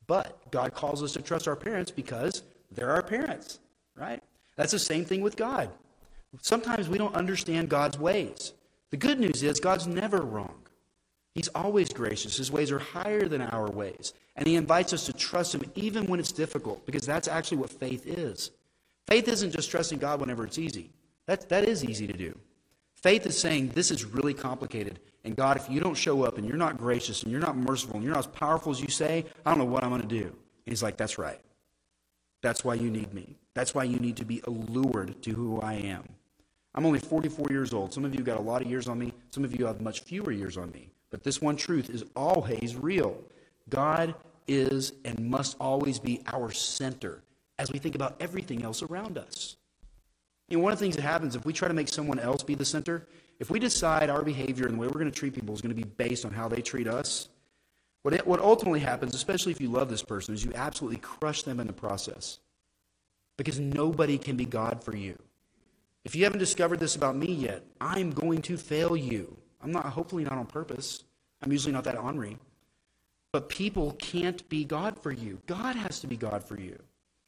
But 0.06 0.50
God 0.50 0.74
calls 0.74 1.02
us 1.02 1.12
to 1.12 1.22
trust 1.22 1.48
our 1.48 1.56
parents 1.56 1.90
because 1.90 2.42
they're 2.70 2.90
our 2.90 3.02
parents, 3.02 3.60
right? 3.96 4.22
That's 4.56 4.72
the 4.72 4.78
same 4.78 5.04
thing 5.04 5.22
with 5.22 5.36
God. 5.36 5.70
Sometimes 6.40 6.88
we 6.88 6.98
don't 6.98 7.14
understand 7.14 7.68
God's 7.68 7.98
ways. 7.98 8.52
The 8.92 8.98
good 8.98 9.18
news 9.18 9.42
is 9.42 9.58
God's 9.58 9.86
never 9.86 10.20
wrong. 10.20 10.68
He's 11.34 11.48
always 11.48 11.88
gracious. 11.88 12.36
His 12.36 12.52
ways 12.52 12.70
are 12.70 12.78
higher 12.78 13.26
than 13.26 13.40
our 13.40 13.70
ways. 13.70 14.12
And 14.36 14.46
He 14.46 14.54
invites 14.54 14.92
us 14.92 15.06
to 15.06 15.14
trust 15.14 15.54
Him 15.54 15.64
even 15.74 16.06
when 16.06 16.20
it's 16.20 16.30
difficult, 16.30 16.84
because 16.84 17.06
that's 17.06 17.26
actually 17.26 17.56
what 17.56 17.70
faith 17.70 18.06
is. 18.06 18.50
Faith 19.06 19.28
isn't 19.28 19.50
just 19.52 19.70
trusting 19.70 19.98
God 19.98 20.20
whenever 20.20 20.44
it's 20.44 20.58
easy. 20.58 20.90
That, 21.26 21.48
that 21.48 21.64
is 21.64 21.84
easy 21.84 22.06
to 22.06 22.12
do. 22.12 22.38
Faith 22.94 23.24
is 23.24 23.38
saying, 23.38 23.68
This 23.68 23.90
is 23.90 24.04
really 24.04 24.34
complicated. 24.34 25.00
And 25.24 25.36
God, 25.36 25.56
if 25.56 25.70
you 25.70 25.80
don't 25.80 25.94
show 25.94 26.24
up 26.24 26.36
and 26.36 26.46
you're 26.46 26.58
not 26.58 26.76
gracious 26.76 27.22
and 27.22 27.32
you're 27.32 27.40
not 27.40 27.56
merciful 27.56 27.96
and 27.96 28.04
you're 28.04 28.12
not 28.12 28.26
as 28.26 28.32
powerful 28.32 28.72
as 28.72 28.80
you 28.80 28.88
say, 28.88 29.24
I 29.46 29.50
don't 29.50 29.58
know 29.58 29.64
what 29.64 29.84
I'm 29.84 29.90
going 29.90 30.02
to 30.02 30.06
do. 30.06 30.26
And 30.26 30.66
He's 30.66 30.82
like, 30.82 30.98
That's 30.98 31.16
right. 31.16 31.40
That's 32.42 32.62
why 32.62 32.74
you 32.74 32.90
need 32.90 33.14
me. 33.14 33.38
That's 33.54 33.74
why 33.74 33.84
you 33.84 33.98
need 33.98 34.18
to 34.18 34.26
be 34.26 34.42
allured 34.46 35.22
to 35.22 35.30
who 35.30 35.60
I 35.62 35.74
am. 35.74 36.04
I'm 36.74 36.86
only 36.86 36.98
44 36.98 37.48
years 37.50 37.72
old. 37.72 37.92
Some 37.92 38.04
of 38.04 38.14
you 38.14 38.22
got 38.22 38.38
a 38.38 38.42
lot 38.42 38.62
of 38.62 38.68
years 38.68 38.88
on 38.88 38.98
me. 38.98 39.12
Some 39.30 39.44
of 39.44 39.58
you 39.58 39.66
have 39.66 39.80
much 39.80 40.00
fewer 40.00 40.32
years 40.32 40.56
on 40.56 40.70
me. 40.72 40.90
But 41.10 41.22
this 41.22 41.42
one 41.42 41.56
truth 41.56 41.90
is 41.90 42.04
always 42.16 42.76
real 42.76 43.18
God 43.68 44.14
is 44.48 44.92
and 45.04 45.30
must 45.30 45.56
always 45.60 45.98
be 45.98 46.22
our 46.32 46.50
center 46.50 47.22
as 47.58 47.70
we 47.70 47.78
think 47.78 47.94
about 47.94 48.16
everything 48.20 48.64
else 48.64 48.82
around 48.82 49.18
us. 49.18 49.56
You 50.48 50.56
know, 50.56 50.64
one 50.64 50.72
of 50.72 50.78
the 50.78 50.84
things 50.84 50.96
that 50.96 51.02
happens 51.02 51.36
if 51.36 51.44
we 51.44 51.52
try 51.52 51.68
to 51.68 51.74
make 51.74 51.88
someone 51.88 52.18
else 52.18 52.42
be 52.42 52.54
the 52.54 52.64
center, 52.64 53.06
if 53.38 53.50
we 53.50 53.58
decide 53.58 54.10
our 54.10 54.22
behavior 54.22 54.66
and 54.66 54.74
the 54.74 54.78
way 54.80 54.86
we're 54.86 55.00
going 55.00 55.10
to 55.10 55.18
treat 55.18 55.34
people 55.34 55.54
is 55.54 55.62
going 55.62 55.74
to 55.74 55.80
be 55.80 55.88
based 55.96 56.24
on 56.24 56.32
how 56.32 56.48
they 56.48 56.60
treat 56.60 56.88
us, 56.88 57.28
what, 58.02 58.14
it, 58.14 58.26
what 58.26 58.40
ultimately 58.40 58.80
happens, 58.80 59.14
especially 59.14 59.52
if 59.52 59.60
you 59.60 59.70
love 59.70 59.88
this 59.88 60.02
person, 60.02 60.34
is 60.34 60.44
you 60.44 60.52
absolutely 60.54 60.98
crush 60.98 61.42
them 61.42 61.60
in 61.60 61.66
the 61.66 61.72
process. 61.72 62.38
Because 63.38 63.58
nobody 63.60 64.18
can 64.18 64.36
be 64.36 64.44
God 64.44 64.82
for 64.84 64.94
you. 64.94 65.16
If 66.04 66.16
you 66.16 66.24
haven't 66.24 66.40
discovered 66.40 66.80
this 66.80 66.96
about 66.96 67.16
me 67.16 67.32
yet, 67.32 67.64
I'm 67.80 68.10
going 68.10 68.42
to 68.42 68.56
fail 68.56 68.96
you. 68.96 69.36
I'm 69.62 69.70
not, 69.70 69.86
hopefully, 69.86 70.24
not 70.24 70.34
on 70.34 70.46
purpose. 70.46 71.04
I'm 71.42 71.52
usually 71.52 71.72
not 71.72 71.84
that 71.84 71.96
ornery. 71.96 72.38
But 73.32 73.48
people 73.48 73.92
can't 73.92 74.46
be 74.48 74.64
God 74.64 74.98
for 75.00 75.12
you. 75.12 75.38
God 75.46 75.76
has 75.76 76.00
to 76.00 76.06
be 76.06 76.16
God 76.16 76.42
for 76.44 76.58
you. 76.60 76.78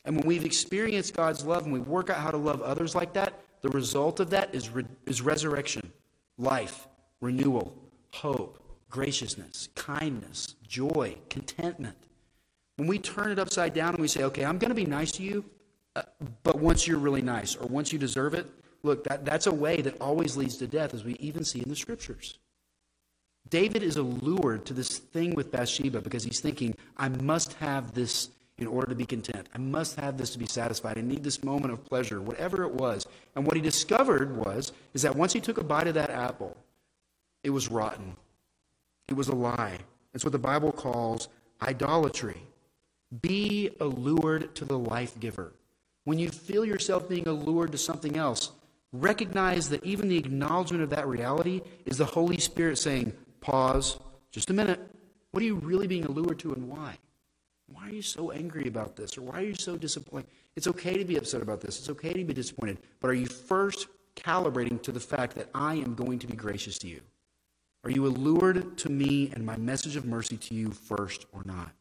And 0.05 0.17
when 0.17 0.27
we've 0.27 0.45
experienced 0.45 1.15
God's 1.15 1.45
love 1.45 1.65
and 1.65 1.73
we 1.73 1.81
work 1.81 2.11
out 2.11 2.19
how 2.19 2.31
to 2.31 2.37
love 2.37 2.61
others 2.61 2.95
like 2.95 3.13
that, 3.15 3.41
the 3.63 3.71
result 3.71 4.21
of 4.21 4.29
that 4.31 4.55
is, 4.55 4.69
re- 4.69 4.85
is 5.07 5.23
resurrection, 5.23 5.93
life, 6.37 6.89
renewal, 7.21 7.75
hope, 8.13 8.63
graciousness, 8.91 9.69
kindness, 9.75 10.57
joy, 10.67 11.17
contentment. 11.31 11.97
When 12.77 12.89
we 12.89 12.99
turn 12.99 13.31
it 13.31 13.39
upside 13.39 13.73
down 13.73 13.95
and 13.95 14.01
we 14.01 14.09
say, 14.09 14.25
okay, 14.25 14.45
I'm 14.45 14.59
going 14.59 14.69
to 14.71 14.75
be 14.75 14.85
nice 14.85 15.13
to 15.13 15.23
you, 15.23 15.45
uh, 15.97 16.03
but 16.43 16.59
once 16.59 16.87
you're 16.87 16.99
really 16.99 17.23
nice 17.23 17.57
or 17.57 17.67
once 17.69 17.93
you 17.93 17.99
deserve 17.99 18.35
it, 18.35 18.47
look, 18.85 19.05
that, 19.05 19.25
that's 19.25 19.47
a 19.47 19.55
way 19.55 19.81
that 19.81 20.01
always 20.01 20.37
leads 20.37 20.57
to 20.59 20.67
death, 20.67 20.95
as 20.95 21.05
we 21.05 21.15
even 21.15 21.45
see 21.45 21.61
in 21.61 21.69
the 21.69 21.77
scriptures. 21.77 22.39
David 23.51 23.83
is 23.83 23.97
allured 23.97 24.65
to 24.67 24.75
this 24.75 24.99
thing 24.99 25.35
with 25.35 25.51
Bathsheba 25.51 26.01
because 26.01 26.25
he's 26.25 26.41
thinking, 26.41 26.75
I 26.97 27.09
must 27.09 27.55
have 27.55 27.93
this 27.93 28.31
in 28.59 28.67
order 28.67 28.87
to 28.87 28.95
be 28.95 29.05
content. 29.05 29.49
I 29.55 29.59
must 29.59 29.99
have 29.99 30.17
this 30.17 30.31
to 30.31 30.39
be 30.39 30.47
satisfied. 30.47 30.97
I 30.97 31.03
need 31.03 31.25
this 31.25 31.43
moment 31.43 31.73
of 31.73 31.85
pleasure, 31.85 32.21
whatever 32.21 32.63
it 32.63 32.73
was. 32.73 33.07
And 33.35 33.45
what 33.45 33.57
he 33.57 33.63
discovered 33.63 34.37
was 34.37 34.73
is 34.95 35.03
that 35.03 35.17
once 35.17 35.33
he 35.33 35.41
took 35.41 35.59
a 35.59 35.65
bite 35.65 35.89
of 35.89 35.95
that 35.95 36.11
apple, 36.11 36.57
it 37.43 37.51
was 37.51 37.71
rotten. 37.71 38.17
It 39.09 39.15
was 39.15 39.29
a 39.29 39.35
lie. 39.35 39.79
It's 40.15 40.25
what 40.25 40.33
the 40.33 40.39
Bible 40.39 40.73
calls 40.73 41.29
idolatry. 41.61 42.41
Be 43.21 43.71
allured 43.81 44.55
to 44.55 44.65
the 44.65 44.79
life 44.79 45.19
giver. 45.21 45.53
When 46.05 46.19
you 46.19 46.31
feel 46.31 46.65
yourself 46.65 47.09
being 47.09 47.27
allured 47.27 47.73
to 47.73 47.79
something 47.79 48.17
else, 48.17 48.53
recognize 48.95 49.69
that 49.71 49.85
even 49.85 50.09
the 50.09 50.17
acknowledgement 50.17 50.83
of 50.83 50.91
that 50.91 51.07
reality 51.07 51.61
is 51.85 51.99
the 51.99 52.05
Holy 52.05 52.39
Spirit 52.39 52.79
saying, 52.79 53.13
Pause, 53.41 53.99
just 54.31 54.51
a 54.51 54.55
minute. 54.55 54.81
What 55.33 55.43
are 55.43 55.47
you 55.47 55.57
really 55.57 55.87
being 55.87 56.05
allured 56.05 56.39
to 56.41 56.53
and 56.55 56.69
why? 56.69 56.97
Why 57.67 57.89
are 57.89 57.93
you 57.93 58.03
so 58.03 58.31
angry 58.31 58.69
about 58.69 58.95
this? 58.95 59.19
Or 59.19 59.23
why 59.23 59.41
are 59.41 59.45
you 59.45 59.55
so 59.55 59.77
disappointed? 59.77 60.31
It's 60.55 60.69
okay 60.69 60.97
to 60.97 61.05
be 61.05 61.17
upset 61.17 61.43
about 61.43 61.61
this. 61.61 61.79
It's 61.79 61.89
okay 61.91 62.13
to 62.13 62.25
be 62.25 62.33
disappointed. 62.33 62.79
But 63.01 63.11
are 63.11 63.15
you 63.15 63.27
first 63.27 63.89
calibrating 64.15 64.81
to 64.83 64.93
the 64.93 65.01
fact 65.01 65.35
that 65.35 65.51
I 65.55 65.75
am 65.75 65.95
going 65.95 66.21
to 66.21 66.27
be 66.27 66.37
gracious 66.37 66.79
to 66.79 66.89
you? 66.89 67.01
Are 67.83 67.91
you 67.91 68.07
allured 68.07 68.79
to 68.79 68.89
me 68.89 69.31
and 69.35 69.45
my 69.45 69.57
message 69.57 69.97
of 69.97 70.05
mercy 70.07 70.37
to 70.37 70.55
you 70.55 70.71
first 70.71 71.27
or 71.33 71.43
not? 71.45 71.73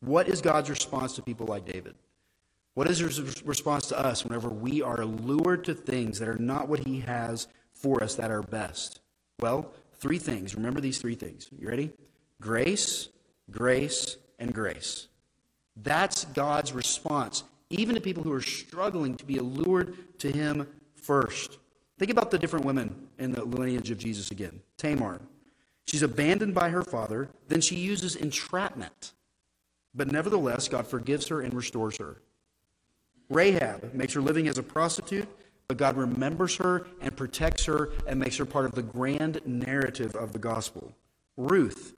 What 0.00 0.28
is 0.28 0.40
God's 0.40 0.70
response 0.70 1.14
to 1.16 1.22
people 1.22 1.46
like 1.46 1.64
David? 1.64 1.96
What 2.76 2.90
is 2.90 2.98
his 2.98 3.42
response 3.42 3.86
to 3.86 3.98
us 3.98 4.22
whenever 4.22 4.50
we 4.50 4.82
are 4.82 5.02
lured 5.02 5.64
to 5.64 5.72
things 5.72 6.18
that 6.18 6.28
are 6.28 6.36
not 6.36 6.68
what 6.68 6.80
he 6.80 7.00
has 7.00 7.48
for 7.72 8.02
us 8.02 8.16
that 8.16 8.30
are 8.30 8.42
best? 8.42 9.00
Well, 9.40 9.72
three 9.94 10.18
things. 10.18 10.54
Remember 10.54 10.82
these 10.82 10.98
three 10.98 11.14
things. 11.14 11.48
You 11.58 11.70
ready? 11.70 11.90
Grace, 12.38 13.08
grace, 13.50 14.18
and 14.38 14.52
grace. 14.52 15.08
That's 15.82 16.26
God's 16.26 16.74
response, 16.74 17.44
even 17.70 17.94
to 17.94 18.00
people 18.02 18.22
who 18.22 18.32
are 18.32 18.42
struggling 18.42 19.16
to 19.16 19.24
be 19.24 19.38
allured 19.38 20.18
to 20.18 20.30
Him 20.30 20.66
first. 20.96 21.56
Think 21.98 22.10
about 22.10 22.30
the 22.30 22.38
different 22.38 22.66
women 22.66 23.08
in 23.18 23.32
the 23.32 23.42
lineage 23.42 23.90
of 23.90 23.96
Jesus 23.96 24.30
again. 24.30 24.60
Tamar. 24.76 25.22
She's 25.86 26.02
abandoned 26.02 26.54
by 26.54 26.68
her 26.68 26.82
father, 26.82 27.30
then 27.48 27.62
she 27.62 27.76
uses 27.76 28.16
entrapment. 28.16 29.14
But 29.94 30.12
nevertheless, 30.12 30.68
God 30.68 30.86
forgives 30.86 31.28
her 31.28 31.40
and 31.40 31.54
restores 31.54 31.96
her. 31.96 32.20
Rahab 33.28 33.92
makes 33.94 34.12
her 34.12 34.20
living 34.20 34.48
as 34.48 34.58
a 34.58 34.62
prostitute, 34.62 35.28
but 35.68 35.76
God 35.76 35.96
remembers 35.96 36.56
her 36.56 36.86
and 37.00 37.16
protects 37.16 37.64
her 37.64 37.90
and 38.06 38.20
makes 38.20 38.36
her 38.36 38.44
part 38.44 38.66
of 38.66 38.72
the 38.72 38.82
grand 38.82 39.40
narrative 39.44 40.14
of 40.14 40.32
the 40.32 40.38
gospel. 40.38 40.92
Ruth, 41.36 41.94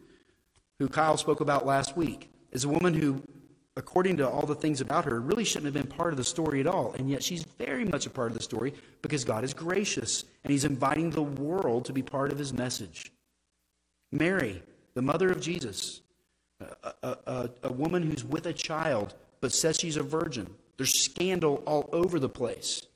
who 0.79 0.89
Kyle 0.89 1.17
spoke 1.17 1.41
about 1.41 1.67
last 1.67 1.97
week, 1.97 2.31
is 2.51 2.65
a 2.65 2.69
woman 2.69 2.95
who, 2.95 3.23
according 3.77 4.17
to 4.17 4.29
all 4.29 4.47
the 4.47 4.55
things 4.55 4.81
about 4.81 5.05
her, 5.05 5.21
really 5.21 5.45
shouldn't 5.45 5.67
have 5.67 5.75
been 5.75 5.97
part 5.97 6.13
of 6.13 6.17
the 6.17 6.25
story 6.25 6.61
at 6.61 6.67
all. 6.67 6.95
And 6.99 7.11
yet 7.11 7.23
she's 7.23 7.43
very 7.43 7.85
much 7.85 8.07
a 8.07 8.11
part 8.11 8.31
of 8.31 8.37
the 8.37 8.43
story 8.43 8.73
because 9.03 9.25
God 9.25 9.45
is 9.45 9.53
gracious 9.53 10.25
and 10.45 10.51
He's 10.51 10.65
inviting 10.65 11.11
the 11.11 11.23
world 11.23 11.85
to 11.87 11.93
be 11.93 12.03
part 12.03 12.33
of 12.33 12.39
His 12.39 12.53
message. 12.53 13.13
Mary, 14.11 14.63
the 14.95 15.03
mother 15.03 15.31
of 15.31 15.41
Jesus, 15.41 16.01
a, 16.61 17.17
a, 17.27 17.51
a, 17.63 17.73
woman 17.73 18.03
who's 18.03 18.25
with 18.25 18.47
a 18.47 18.53
child 18.53 19.15
but 19.41 19.53
says 19.53 19.79
she's 19.79 19.97
a 19.97 20.03
virgin. 20.03 20.49
There's 20.79 21.05
scandal 21.05 21.63
all 21.67 21.91
over 21.93 22.19
the 22.19 22.29
place. 22.29 22.87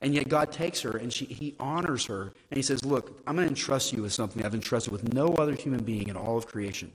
And 0.00 0.14
yet 0.14 0.28
God 0.28 0.52
takes 0.52 0.80
her 0.80 0.96
and 0.96 1.12
she, 1.12 1.24
he 1.26 1.54
honors 1.60 2.06
her 2.06 2.32
and 2.50 2.56
he 2.56 2.62
says, 2.62 2.84
Look, 2.84 3.20
I'm 3.26 3.36
going 3.36 3.46
to 3.46 3.52
entrust 3.52 3.92
you 3.92 4.02
with 4.02 4.12
something 4.12 4.44
I've 4.44 4.54
entrusted 4.54 4.92
with 4.92 5.12
no 5.12 5.28
other 5.34 5.54
human 5.54 5.82
being 5.82 6.08
in 6.08 6.16
all 6.16 6.36
of 6.36 6.46
creation. 6.46 6.92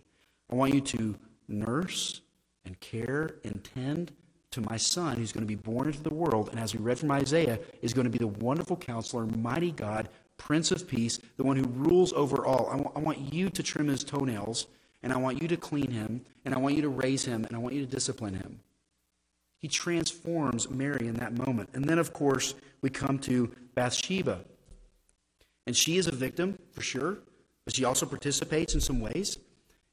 I 0.49 0.55
want 0.55 0.73
you 0.73 0.81
to 0.81 1.15
nurse 1.47 2.21
and 2.65 2.79
care 2.79 3.35
and 3.43 3.63
tend 3.75 4.11
to 4.51 4.61
my 4.61 4.77
son 4.77 5.17
who's 5.17 5.31
going 5.31 5.43
to 5.43 5.47
be 5.47 5.55
born 5.55 5.87
into 5.87 6.01
the 6.01 6.13
world. 6.13 6.49
And 6.49 6.59
as 6.59 6.73
we 6.73 6.79
read 6.79 6.97
from 6.97 7.11
Isaiah, 7.11 7.59
is 7.81 7.93
going 7.93 8.05
to 8.05 8.11
be 8.11 8.19
the 8.19 8.27
wonderful 8.27 8.77
counselor, 8.77 9.25
mighty 9.25 9.71
God, 9.71 10.09
Prince 10.37 10.71
of 10.71 10.87
Peace, 10.87 11.19
the 11.37 11.43
one 11.43 11.57
who 11.57 11.67
rules 11.67 12.13
over 12.13 12.45
all. 12.45 12.67
I, 12.67 12.77
w- 12.77 12.91
I 12.95 12.99
want 12.99 13.33
you 13.33 13.49
to 13.49 13.63
trim 13.63 13.87
his 13.87 14.03
toenails 14.03 14.67
and 15.01 15.11
I 15.11 15.17
want 15.17 15.41
you 15.41 15.47
to 15.49 15.57
clean 15.57 15.91
him 15.91 16.21
and 16.45 16.53
I 16.53 16.57
want 16.57 16.75
you 16.75 16.81
to 16.83 16.89
raise 16.89 17.25
him 17.25 17.45
and 17.45 17.55
I 17.55 17.59
want 17.59 17.73
you 17.75 17.85
to 17.85 17.91
discipline 17.91 18.35
him. 18.35 18.59
He 19.63 19.69
transforms 19.69 20.69
Mary 20.69 21.07
in 21.07 21.13
that 21.15 21.37
moment. 21.37 21.69
And 21.71 21.85
then, 21.85 21.97
of 21.97 22.11
course, 22.11 22.53
we 22.81 22.89
come 22.89 23.17
to 23.19 23.49
Bathsheba. 23.75 24.41
And 25.65 25.73
she 25.73 25.95
is 25.95 26.05
a 26.05 26.11
victim, 26.11 26.59
for 26.73 26.81
sure, 26.81 27.19
but 27.63 27.73
she 27.73 27.85
also 27.85 28.05
participates 28.05 28.73
in 28.73 28.81
some 28.81 28.99
ways. 28.99 29.37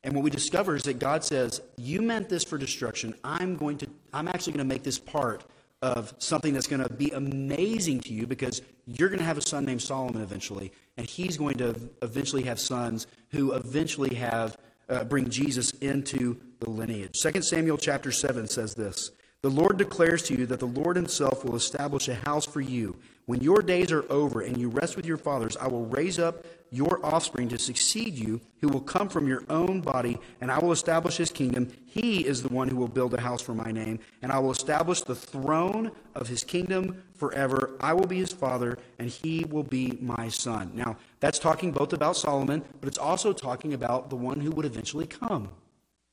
And 0.02 0.12
what 0.12 0.24
we 0.24 0.30
discover 0.30 0.74
is 0.74 0.82
that 0.82 0.98
God 0.98 1.22
says, 1.22 1.62
You 1.76 2.02
meant 2.02 2.28
this 2.28 2.42
for 2.42 2.58
destruction. 2.58 3.14
I'm 3.22 3.54
going 3.54 3.78
to, 3.78 3.86
I'm 4.12 4.26
actually 4.26 4.54
going 4.54 4.68
to 4.68 4.74
make 4.74 4.82
this 4.82 4.98
part 4.98 5.44
of 5.82 6.14
something 6.18 6.52
that's 6.52 6.66
going 6.66 6.82
to 6.82 6.92
be 6.92 7.10
amazing 7.10 8.00
to 8.00 8.12
you 8.12 8.26
because 8.26 8.62
you're 8.86 9.08
going 9.08 9.20
to 9.20 9.24
have 9.24 9.38
a 9.38 9.42
son 9.42 9.64
named 9.64 9.82
Solomon 9.82 10.20
eventually, 10.20 10.72
and 10.96 11.06
he's 11.06 11.36
going 11.36 11.58
to 11.58 11.76
eventually 12.02 12.42
have 12.42 12.58
sons 12.58 13.06
who 13.28 13.52
eventually 13.52 14.16
have 14.16 14.56
uh, 14.88 15.04
bring 15.04 15.30
Jesus 15.30 15.70
into 15.74 16.40
the 16.58 16.68
lineage. 16.68 17.20
2 17.22 17.40
Samuel 17.42 17.78
chapter 17.78 18.10
7 18.10 18.48
says 18.48 18.74
this 18.74 19.12
the 19.42 19.50
Lord 19.50 19.78
declares 19.78 20.22
to 20.24 20.34
you 20.36 20.44
that 20.46 20.60
the 20.60 20.66
Lord 20.66 20.96
himself 20.96 21.44
will 21.44 21.56
establish 21.56 22.08
a 22.08 22.14
house 22.14 22.44
for 22.44 22.60
you. 22.60 22.96
When 23.24 23.40
your 23.40 23.62
days 23.62 23.90
are 23.90 24.10
over 24.12 24.42
and 24.42 24.58
you 24.58 24.68
rest 24.68 24.96
with 24.96 25.06
your 25.06 25.16
fathers, 25.16 25.56
I 25.56 25.68
will 25.68 25.86
raise 25.86 26.18
up 26.18 26.44
your 26.70 27.04
offspring 27.04 27.48
to 27.48 27.58
succeed 27.58 28.14
you, 28.14 28.40
who 28.60 28.68
will 28.68 28.80
come 28.80 29.08
from 29.08 29.26
your 29.26 29.44
own 29.48 29.80
body, 29.80 30.18
and 30.40 30.50
I 30.50 30.58
will 30.58 30.72
establish 30.72 31.16
his 31.16 31.30
kingdom. 31.30 31.68
He 31.86 32.26
is 32.26 32.42
the 32.42 32.48
one 32.48 32.68
who 32.68 32.76
will 32.76 32.88
build 32.88 33.14
a 33.14 33.20
house 33.20 33.42
for 33.42 33.54
my 33.54 33.72
name, 33.72 33.98
and 34.22 34.30
I 34.30 34.38
will 34.38 34.52
establish 34.52 35.00
the 35.00 35.14
throne 35.14 35.90
of 36.14 36.28
his 36.28 36.44
kingdom 36.44 37.02
forever. 37.14 37.76
I 37.80 37.94
will 37.94 38.06
be 38.06 38.18
his 38.18 38.32
father, 38.32 38.78
and 38.98 39.08
he 39.08 39.44
will 39.48 39.64
be 39.64 39.98
my 40.00 40.28
son. 40.28 40.72
Now, 40.74 40.96
that's 41.18 41.38
talking 41.38 41.72
both 41.72 41.92
about 41.92 42.16
Solomon, 42.16 42.62
but 42.80 42.88
it's 42.88 42.98
also 42.98 43.32
talking 43.32 43.72
about 43.72 44.10
the 44.10 44.16
one 44.16 44.40
who 44.40 44.50
would 44.52 44.66
eventually 44.66 45.06
come 45.06 45.48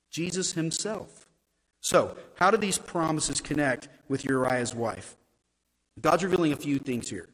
Jesus 0.10 0.54
himself. 0.54 1.27
So, 1.82 2.18
how 2.36 2.52
do 2.52 2.58
these 2.58 2.78
promises 2.78 3.42
connect 3.42 3.88
with 4.08 4.26
Uriah's 4.26 4.76
wife? 4.76 5.16
God's 6.02 6.24
revealing 6.24 6.54
a 6.54 6.58
few 6.58 6.80
things 6.80 7.10
here. 7.10 7.30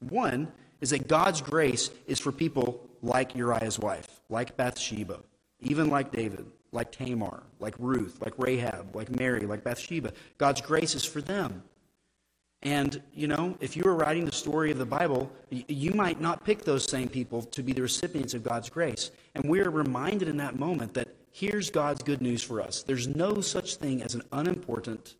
One 0.00 0.52
is 0.80 0.90
that 0.90 1.08
God's 1.08 1.40
grace 1.40 1.90
is 2.06 2.18
for 2.18 2.32
people 2.32 2.88
like 3.02 3.34
Uriah's 3.34 3.78
wife, 3.78 4.20
like 4.28 4.56
Bathsheba, 4.56 5.20
even 5.60 5.90
like 5.90 6.12
David, 6.12 6.46
like 6.72 6.92
Tamar, 6.92 7.42
like 7.60 7.74
Ruth, 7.78 8.18
like 8.20 8.34
Rahab, 8.38 8.94
like 8.94 9.10
Mary, 9.18 9.46
like 9.46 9.64
Bathsheba. 9.64 10.12
God's 10.36 10.60
grace 10.60 10.94
is 10.94 11.04
for 11.04 11.20
them. 11.20 11.62
And, 12.62 13.00
you 13.14 13.28
know, 13.28 13.56
if 13.60 13.76
you 13.76 13.84
were 13.84 13.94
writing 13.94 14.24
the 14.24 14.32
story 14.32 14.72
of 14.72 14.78
the 14.78 14.86
Bible, 14.86 15.30
you 15.50 15.92
might 15.92 16.20
not 16.20 16.44
pick 16.44 16.64
those 16.64 16.84
same 16.84 17.08
people 17.08 17.42
to 17.42 17.62
be 17.62 17.72
the 17.72 17.82
recipients 17.82 18.34
of 18.34 18.42
God's 18.42 18.68
grace. 18.68 19.12
And 19.36 19.48
we're 19.48 19.70
reminded 19.70 20.26
in 20.26 20.36
that 20.38 20.58
moment 20.58 20.94
that 20.94 21.08
here's 21.38 21.70
God's 21.70 22.02
good 22.02 22.20
news 22.20 22.42
for 22.42 22.60
us 22.60 22.82
there's 22.82 23.08
no 23.08 23.40
such 23.40 23.76
thing 23.76 24.02
as 24.02 24.14
an 24.14 24.22
unimportant, 24.32 25.16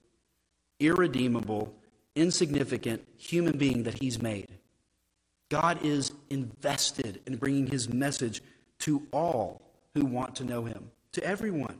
irredeemable, 0.80 1.74
insignificant 2.14 3.06
human 3.16 3.56
being 3.56 3.84
that 3.84 4.00
He's 4.00 4.20
made. 4.20 4.48
God 5.48 5.78
is 5.82 6.12
invested 6.28 7.20
in 7.26 7.36
bringing 7.36 7.66
his 7.66 7.88
message 7.88 8.42
to 8.80 9.06
all 9.12 9.62
who 9.94 10.04
want 10.04 10.34
to 10.36 10.44
know 10.44 10.64
him, 10.64 10.90
to 11.12 11.24
everyone. 11.24 11.78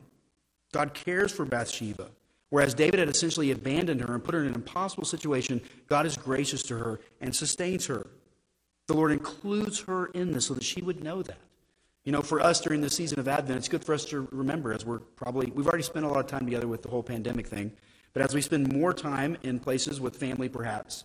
God 0.73 0.93
cares 0.93 1.31
for 1.31 1.45
Bathsheba. 1.45 2.09
Whereas 2.49 2.73
David 2.73 2.99
had 2.99 3.09
essentially 3.09 3.51
abandoned 3.51 4.01
her 4.01 4.15
and 4.15 4.23
put 4.23 4.33
her 4.33 4.41
in 4.41 4.47
an 4.47 4.55
impossible 4.55 5.05
situation, 5.05 5.61
God 5.87 6.07
is 6.07 6.17
gracious 6.17 6.63
to 6.63 6.77
her 6.77 6.99
and 7.21 7.35
sustains 7.35 7.85
her. 7.85 8.07
The 8.87 8.95
Lord 8.95 9.11
includes 9.11 9.81
her 9.81 10.07
in 10.07 10.31
this 10.31 10.47
so 10.47 10.55
that 10.55 10.63
she 10.63 10.81
would 10.81 11.03
know 11.03 11.21
that. 11.21 11.37
You 12.05 12.11
know, 12.13 12.21
for 12.21 12.39
us 12.39 12.61
during 12.61 12.81
the 12.81 12.89
season 12.89 13.19
of 13.19 13.27
Advent, 13.27 13.57
it's 13.57 13.67
good 13.67 13.83
for 13.83 13.93
us 13.93 14.05
to 14.05 14.27
remember 14.31 14.73
as 14.73 14.85
we're 14.85 14.99
probably, 14.99 15.51
we've 15.51 15.67
already 15.67 15.83
spent 15.83 16.05
a 16.05 16.07
lot 16.07 16.19
of 16.19 16.27
time 16.27 16.45
together 16.45 16.67
with 16.67 16.81
the 16.81 16.89
whole 16.89 17.03
pandemic 17.03 17.47
thing, 17.47 17.71
but 18.13 18.21
as 18.21 18.33
we 18.33 18.41
spend 18.41 18.71
more 18.73 18.93
time 18.93 19.37
in 19.43 19.59
places 19.59 19.99
with 19.99 20.15
family 20.15 20.49
perhaps, 20.49 21.03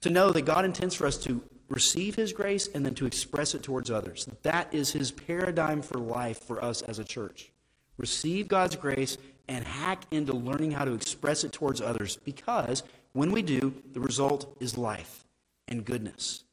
to 0.00 0.10
know 0.10 0.32
that 0.32 0.42
God 0.42 0.64
intends 0.64 0.94
for 0.94 1.06
us 1.06 1.16
to 1.18 1.40
receive 1.68 2.14
His 2.16 2.32
grace 2.32 2.68
and 2.74 2.84
then 2.84 2.94
to 2.96 3.06
express 3.06 3.54
it 3.54 3.62
towards 3.62 3.90
others. 3.90 4.28
That 4.42 4.72
is 4.74 4.92
His 4.92 5.10
paradigm 5.10 5.80
for 5.82 5.98
life 5.98 6.40
for 6.40 6.62
us 6.62 6.82
as 6.82 6.98
a 6.98 7.04
church. 7.04 7.52
Receive 7.96 8.48
God's 8.48 8.76
grace 8.76 9.16
and 9.48 9.64
hack 9.64 10.04
into 10.10 10.32
learning 10.32 10.72
how 10.72 10.84
to 10.84 10.94
express 10.94 11.44
it 11.44 11.52
towards 11.52 11.80
others 11.80 12.16
because 12.24 12.82
when 13.12 13.30
we 13.30 13.42
do, 13.42 13.74
the 13.92 14.00
result 14.00 14.56
is 14.60 14.76
life 14.76 15.24
and 15.68 15.84
goodness. 15.84 16.44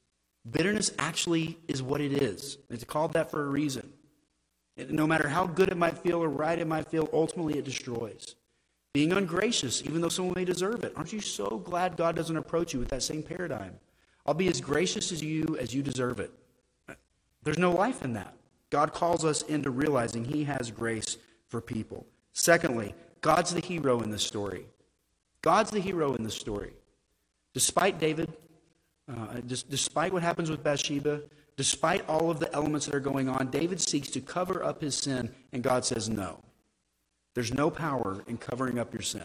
Bitterness 0.50 0.92
actually 0.98 1.58
is 1.68 1.84
what 1.84 2.02
it 2.02 2.14
is. 2.14 2.58
It's 2.70 2.84
called 2.84 3.14
that 3.14 3.30
for 3.30 3.44
a 3.44 3.50
reason. 3.50 3.94
No 4.90 5.06
matter 5.06 5.28
how 5.28 5.46
good 5.46 5.70
it 5.70 5.78
might 5.78 5.98
feel 5.98 6.24
or 6.24 6.30
right 6.30 6.58
it 6.58 6.68
might 6.68 6.88
feel, 6.88 7.10
ultimately 7.14 7.60
it 7.60 7.66
destroys. 7.66 8.36
Being 8.94 9.14
ungracious, 9.14 9.84
even 9.86 10.02
though 10.02 10.10
someone 10.10 10.34
may 10.36 10.46
deserve 10.46 10.84
it. 10.84 10.94
Aren't 10.96 11.14
you 11.14 11.22
so 11.22 11.62
glad 11.64 11.96
God 11.96 12.16
doesn't 12.16 12.36
approach 12.36 12.74
you 12.74 12.80
with 12.80 12.90
that 12.90 13.04
same 13.04 13.24
paradigm? 13.24 13.74
I'll 14.26 14.34
be 14.34 14.48
as 14.48 14.60
gracious 14.60 15.12
as 15.12 15.24
you 15.24 15.58
as 15.60 15.74
you 15.74 15.82
deserve 15.82 16.20
it. 16.20 16.32
There's 17.44 17.58
no 17.58 17.72
life 17.72 18.04
in 18.04 18.14
that. 18.14 18.36
God 18.70 18.94
calls 18.94 19.26
us 19.26 19.42
into 19.44 19.70
realizing 19.70 20.26
He 20.26 20.44
has 20.46 20.72
grace 20.72 21.18
for 21.48 21.62
people. 21.62 22.06
Secondly, 22.34 22.94
God's 23.22 23.54
the 23.54 23.62
hero 23.62 24.00
in 24.02 24.10
this 24.10 24.24
story. 24.24 24.66
God's 25.42 25.72
the 25.72 25.80
hero 25.80 26.14
in 26.16 26.24
this 26.24 26.36
story. 26.36 26.74
Despite 27.54 28.00
David, 28.00 28.32
uh, 29.10 29.42
despite 29.46 30.14
what 30.14 30.24
happens 30.24 30.50
with 30.50 30.64
Bathsheba, 30.64 31.22
despite 31.58 32.08
all 32.08 32.30
of 32.30 32.40
the 32.40 32.54
elements 32.54 32.86
that 32.86 32.96
are 32.96 33.00
going 33.00 33.30
on, 33.30 33.50
David 33.50 33.82
seeks 33.82 34.10
to 34.10 34.22
cover 34.22 34.64
up 34.64 34.82
his 34.82 34.96
sin, 34.96 35.34
and 35.52 35.64
God 35.64 35.86
says 35.86 36.10
no. 36.10 36.44
There's 37.34 37.54
no 37.54 37.70
power 37.70 38.24
in 38.28 38.38
covering 38.38 38.80
up 38.80 38.94
your 38.94 39.02
sin. 39.02 39.24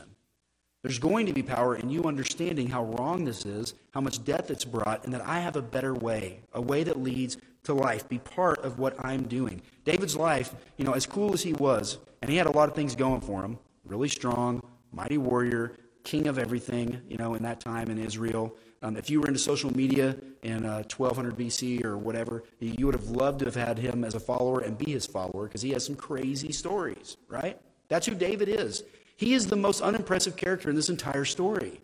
There's 0.82 0.98
going 0.98 1.26
to 1.26 1.32
be 1.32 1.42
power 1.42 1.74
in 1.74 1.90
you 1.90 2.04
understanding 2.04 2.68
how 2.68 2.84
wrong 2.84 3.24
this 3.24 3.44
is, 3.44 3.74
how 3.92 4.00
much 4.00 4.24
death 4.24 4.50
it's 4.50 4.64
brought, 4.64 5.04
and 5.04 5.12
that 5.12 5.26
I 5.26 5.40
have 5.40 5.56
a 5.56 5.62
better 5.62 5.94
way, 5.94 6.40
a 6.52 6.60
way 6.60 6.84
that 6.84 7.02
leads 7.02 7.38
to 7.64 7.74
life. 7.74 8.08
Be 8.08 8.18
part 8.18 8.64
of 8.64 8.78
what 8.78 9.04
I'm 9.04 9.26
doing. 9.26 9.62
David's 9.84 10.14
life, 10.14 10.54
you 10.76 10.84
know, 10.84 10.92
as 10.92 11.04
cool 11.04 11.32
as 11.32 11.42
he 11.42 11.54
was, 11.54 11.98
and 12.22 12.30
he 12.30 12.36
had 12.36 12.46
a 12.46 12.52
lot 12.52 12.68
of 12.68 12.74
things 12.74 12.94
going 12.94 13.20
for 13.20 13.42
him 13.42 13.58
really 13.84 14.08
strong, 14.08 14.62
mighty 14.92 15.18
warrior, 15.18 15.72
king 16.04 16.26
of 16.26 16.38
everything, 16.38 17.00
you 17.08 17.16
know, 17.16 17.34
in 17.34 17.42
that 17.42 17.60
time 17.60 17.90
in 17.90 17.98
Israel. 17.98 18.56
Um, 18.82 18.96
if 18.96 19.08
you 19.08 19.20
were 19.20 19.26
into 19.26 19.38
social 19.38 19.74
media 19.74 20.16
in 20.42 20.64
uh, 20.64 20.82
1200 20.94 21.36
BC 21.36 21.84
or 21.84 21.96
whatever, 21.96 22.44
you 22.60 22.86
would 22.86 22.94
have 22.94 23.08
loved 23.08 23.40
to 23.40 23.46
have 23.46 23.54
had 23.54 23.78
him 23.78 24.04
as 24.04 24.14
a 24.14 24.20
follower 24.20 24.60
and 24.60 24.76
be 24.76 24.92
his 24.92 25.06
follower 25.06 25.46
because 25.46 25.62
he 25.62 25.70
has 25.70 25.84
some 25.84 25.96
crazy 25.96 26.52
stories, 26.52 27.16
right? 27.28 27.58
That's 27.88 28.06
who 28.06 28.14
David 28.14 28.48
is. 28.48 28.84
He 29.16 29.32
is 29.32 29.46
the 29.46 29.56
most 29.56 29.80
unimpressive 29.80 30.36
character 30.36 30.68
in 30.68 30.76
this 30.76 30.90
entire 30.90 31.24
story. 31.24 31.80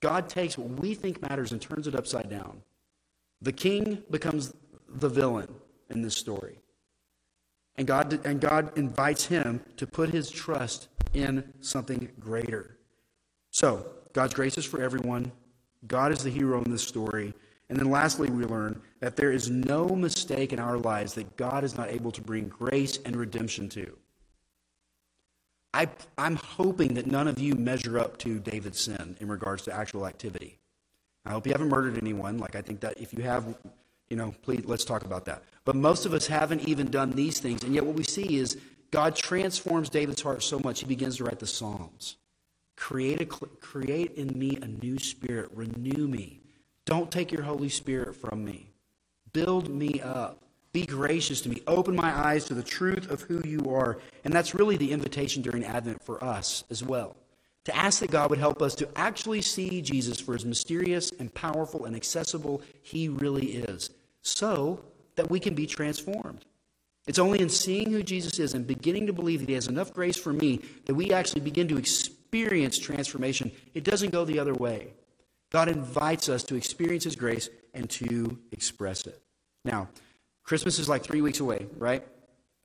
God 0.00 0.28
takes 0.28 0.56
what 0.56 0.68
we 0.80 0.94
think 0.94 1.22
matters 1.22 1.52
and 1.52 1.60
turns 1.60 1.86
it 1.86 1.94
upside 1.94 2.30
down. 2.30 2.62
The 3.40 3.52
king 3.52 4.02
becomes 4.10 4.54
the 4.88 5.08
villain 5.08 5.52
in 5.90 6.02
this 6.02 6.16
story. 6.16 6.58
And 7.76 7.86
God, 7.86 8.24
and 8.24 8.40
God 8.40 8.76
invites 8.76 9.26
him 9.26 9.60
to 9.76 9.86
put 9.86 10.10
his 10.10 10.30
trust 10.30 10.88
in 11.14 11.52
something 11.60 12.08
greater. 12.20 12.76
So, 13.50 13.86
God's 14.12 14.34
grace 14.34 14.58
is 14.58 14.64
for 14.64 14.82
everyone. 14.82 15.32
God 15.86 16.12
is 16.12 16.22
the 16.22 16.30
hero 16.30 16.62
in 16.62 16.70
this 16.70 16.86
story. 16.86 17.34
And 17.68 17.78
then 17.78 17.90
lastly, 17.90 18.30
we 18.30 18.44
learn 18.44 18.80
that 19.00 19.16
there 19.16 19.32
is 19.32 19.48
no 19.50 19.88
mistake 19.88 20.52
in 20.52 20.58
our 20.58 20.76
lives 20.76 21.14
that 21.14 21.36
God 21.36 21.64
is 21.64 21.76
not 21.76 21.90
able 21.90 22.10
to 22.12 22.20
bring 22.20 22.48
grace 22.48 22.98
and 23.04 23.16
redemption 23.16 23.68
to. 23.70 23.96
I, 25.74 25.88
I'm 26.18 26.36
hoping 26.36 26.94
that 26.94 27.06
none 27.06 27.28
of 27.28 27.38
you 27.38 27.54
measure 27.54 27.98
up 27.98 28.18
to 28.18 28.38
David's 28.38 28.78
sin 28.78 29.16
in 29.20 29.28
regards 29.28 29.62
to 29.62 29.72
actual 29.72 30.06
activity. 30.06 30.58
I 31.24 31.30
hope 31.30 31.46
you 31.46 31.52
haven't 31.52 31.70
murdered 31.70 31.96
anyone. 31.96 32.36
Like, 32.36 32.56
I 32.56 32.60
think 32.60 32.80
that 32.80 33.00
if 33.00 33.14
you 33.14 33.22
have, 33.22 33.56
you 34.10 34.16
know, 34.16 34.34
please, 34.42 34.64
let's 34.66 34.84
talk 34.84 35.04
about 35.04 35.24
that. 35.24 35.42
But 35.64 35.76
most 35.76 36.04
of 36.04 36.12
us 36.12 36.26
haven't 36.26 36.68
even 36.68 36.90
done 36.90 37.12
these 37.12 37.40
things. 37.40 37.62
And 37.62 37.74
yet, 37.74 37.86
what 37.86 37.94
we 37.94 38.04
see 38.04 38.36
is 38.36 38.58
God 38.90 39.16
transforms 39.16 39.88
David's 39.88 40.20
heart 40.20 40.42
so 40.42 40.58
much, 40.58 40.80
he 40.80 40.86
begins 40.86 41.16
to 41.16 41.24
write 41.24 41.38
the 41.38 41.46
Psalms. 41.46 42.16
Create, 42.82 43.20
a, 43.20 43.26
create 43.26 44.14
in 44.14 44.36
me 44.36 44.58
a 44.60 44.66
new 44.66 44.98
spirit, 44.98 45.48
renew 45.54 46.08
me. 46.08 46.40
Don't 46.84 47.12
take 47.12 47.30
your 47.30 47.42
Holy 47.42 47.68
Spirit 47.68 48.16
from 48.16 48.44
me. 48.44 48.72
Build 49.32 49.68
me 49.68 50.00
up. 50.00 50.42
Be 50.72 50.84
gracious 50.84 51.40
to 51.42 51.48
me. 51.48 51.62
Open 51.68 51.94
my 51.94 52.12
eyes 52.26 52.44
to 52.46 52.54
the 52.54 52.62
truth 52.62 53.08
of 53.08 53.20
who 53.20 53.40
you 53.46 53.72
are. 53.72 54.00
And 54.24 54.34
that's 54.34 54.52
really 54.52 54.76
the 54.76 54.90
invitation 54.90 55.42
during 55.42 55.62
Advent 55.64 56.02
for 56.02 56.22
us 56.24 56.64
as 56.70 56.82
well. 56.82 57.14
To 57.66 57.76
ask 57.76 58.00
that 58.00 58.10
God 58.10 58.30
would 58.30 58.40
help 58.40 58.60
us 58.60 58.74
to 58.74 58.88
actually 58.96 59.42
see 59.42 59.80
Jesus 59.80 60.18
for 60.18 60.34
as 60.34 60.44
mysterious 60.44 61.12
and 61.20 61.32
powerful 61.32 61.84
and 61.84 61.94
accessible 61.94 62.62
he 62.82 63.08
really 63.08 63.58
is, 63.58 63.90
so 64.22 64.84
that 65.14 65.30
we 65.30 65.38
can 65.38 65.54
be 65.54 65.68
transformed. 65.68 66.44
It's 67.06 67.20
only 67.20 67.40
in 67.40 67.48
seeing 67.48 67.92
who 67.92 68.02
Jesus 68.02 68.40
is 68.40 68.54
and 68.54 68.66
beginning 68.66 69.06
to 69.06 69.12
believe 69.12 69.38
that 69.38 69.48
he 69.48 69.54
has 69.54 69.68
enough 69.68 69.94
grace 69.94 70.16
for 70.16 70.32
me 70.32 70.62
that 70.86 70.96
we 70.96 71.12
actually 71.12 71.42
begin 71.42 71.68
to 71.68 71.78
experience 72.32 72.78
transformation. 72.78 73.52
It 73.74 73.84
doesn't 73.84 74.10
go 74.10 74.24
the 74.24 74.38
other 74.38 74.54
way. 74.54 74.94
God 75.50 75.68
invites 75.68 76.30
us 76.30 76.42
to 76.44 76.54
experience 76.54 77.04
his 77.04 77.14
grace 77.14 77.50
and 77.74 77.90
to 77.90 78.38
express 78.52 79.06
it. 79.06 79.20
Now, 79.66 79.90
Christmas 80.42 80.78
is 80.78 80.88
like 80.88 81.02
three 81.02 81.20
weeks 81.20 81.40
away, 81.40 81.66
right? 81.76 82.02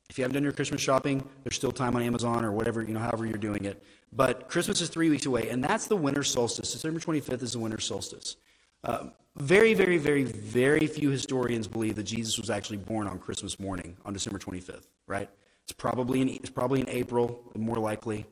If 0.09 0.17
you 0.17 0.23
haven't 0.23 0.35
done 0.35 0.43
your 0.43 0.53
Christmas 0.53 0.79
shopping, 0.79 1.27
there's 1.43 1.57
still 1.57 1.73
time 1.73 1.97
on 1.97 2.01
Amazon 2.01 2.45
or 2.45 2.53
whatever, 2.53 2.81
you 2.81 2.93
know, 2.93 3.01
however 3.01 3.25
you're 3.25 3.37
doing 3.37 3.65
it. 3.65 3.83
But 4.13 4.47
Christmas 4.47 4.79
is 4.79 4.87
three 4.87 5.09
weeks 5.09 5.25
away, 5.25 5.49
and 5.49 5.61
that's 5.61 5.87
the 5.87 5.97
winter 5.97 6.23
solstice. 6.23 6.71
December 6.71 7.01
25th 7.01 7.43
is 7.43 7.51
the 7.51 7.59
winter 7.59 7.81
solstice. 7.81 8.37
Uh, 8.85 9.07
very, 9.35 9.73
very, 9.73 9.97
very, 9.97 10.23
very 10.23 10.87
few 10.87 11.09
historians 11.09 11.67
believe 11.67 11.95
that 11.97 12.03
Jesus 12.03 12.39
was 12.39 12.49
actually 12.49 12.77
born 12.77 13.05
on 13.05 13.19
Christmas 13.19 13.59
morning, 13.59 13.97
on 14.05 14.13
December 14.13 14.39
25th, 14.39 14.87
right? 15.07 15.29
It's 15.63 15.73
probably 15.73 16.21
in, 16.21 16.29
it's 16.29 16.49
probably 16.49 16.79
in 16.79 16.87
April, 16.87 17.51
more 17.53 17.75
likely. 17.75 18.25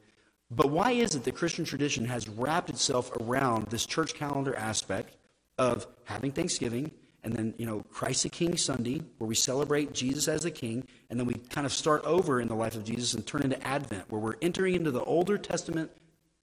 But 0.51 0.69
why 0.69 0.91
is 0.91 1.15
it 1.15 1.23
that 1.23 1.35
Christian 1.35 1.65
tradition 1.65 2.05
has 2.05 2.29
wrapped 2.29 2.69
itself 2.69 3.11
around 3.19 3.67
this 3.67 3.85
church 3.85 4.13
calendar 4.13 4.55
aspect 4.55 5.15
of 5.57 5.87
having 6.05 6.31
Thanksgiving 6.31 6.91
and 7.25 7.33
then 7.33 7.53
you 7.57 7.65
know 7.65 7.81
christ 7.91 8.23
the 8.23 8.29
king 8.29 8.55
sunday 8.55 9.01
where 9.17 9.27
we 9.27 9.35
celebrate 9.35 9.91
jesus 9.91 10.27
as 10.27 10.43
the 10.43 10.51
king 10.51 10.87
and 11.09 11.19
then 11.19 11.27
we 11.27 11.33
kind 11.33 11.65
of 11.65 11.73
start 11.73 12.03
over 12.05 12.39
in 12.39 12.47
the 12.47 12.55
life 12.55 12.75
of 12.75 12.85
jesus 12.85 13.13
and 13.13 13.25
turn 13.25 13.41
into 13.41 13.67
advent 13.67 14.05
where 14.09 14.21
we're 14.21 14.35
entering 14.41 14.75
into 14.75 14.91
the 14.91 15.03
older 15.03 15.37
testament 15.37 15.91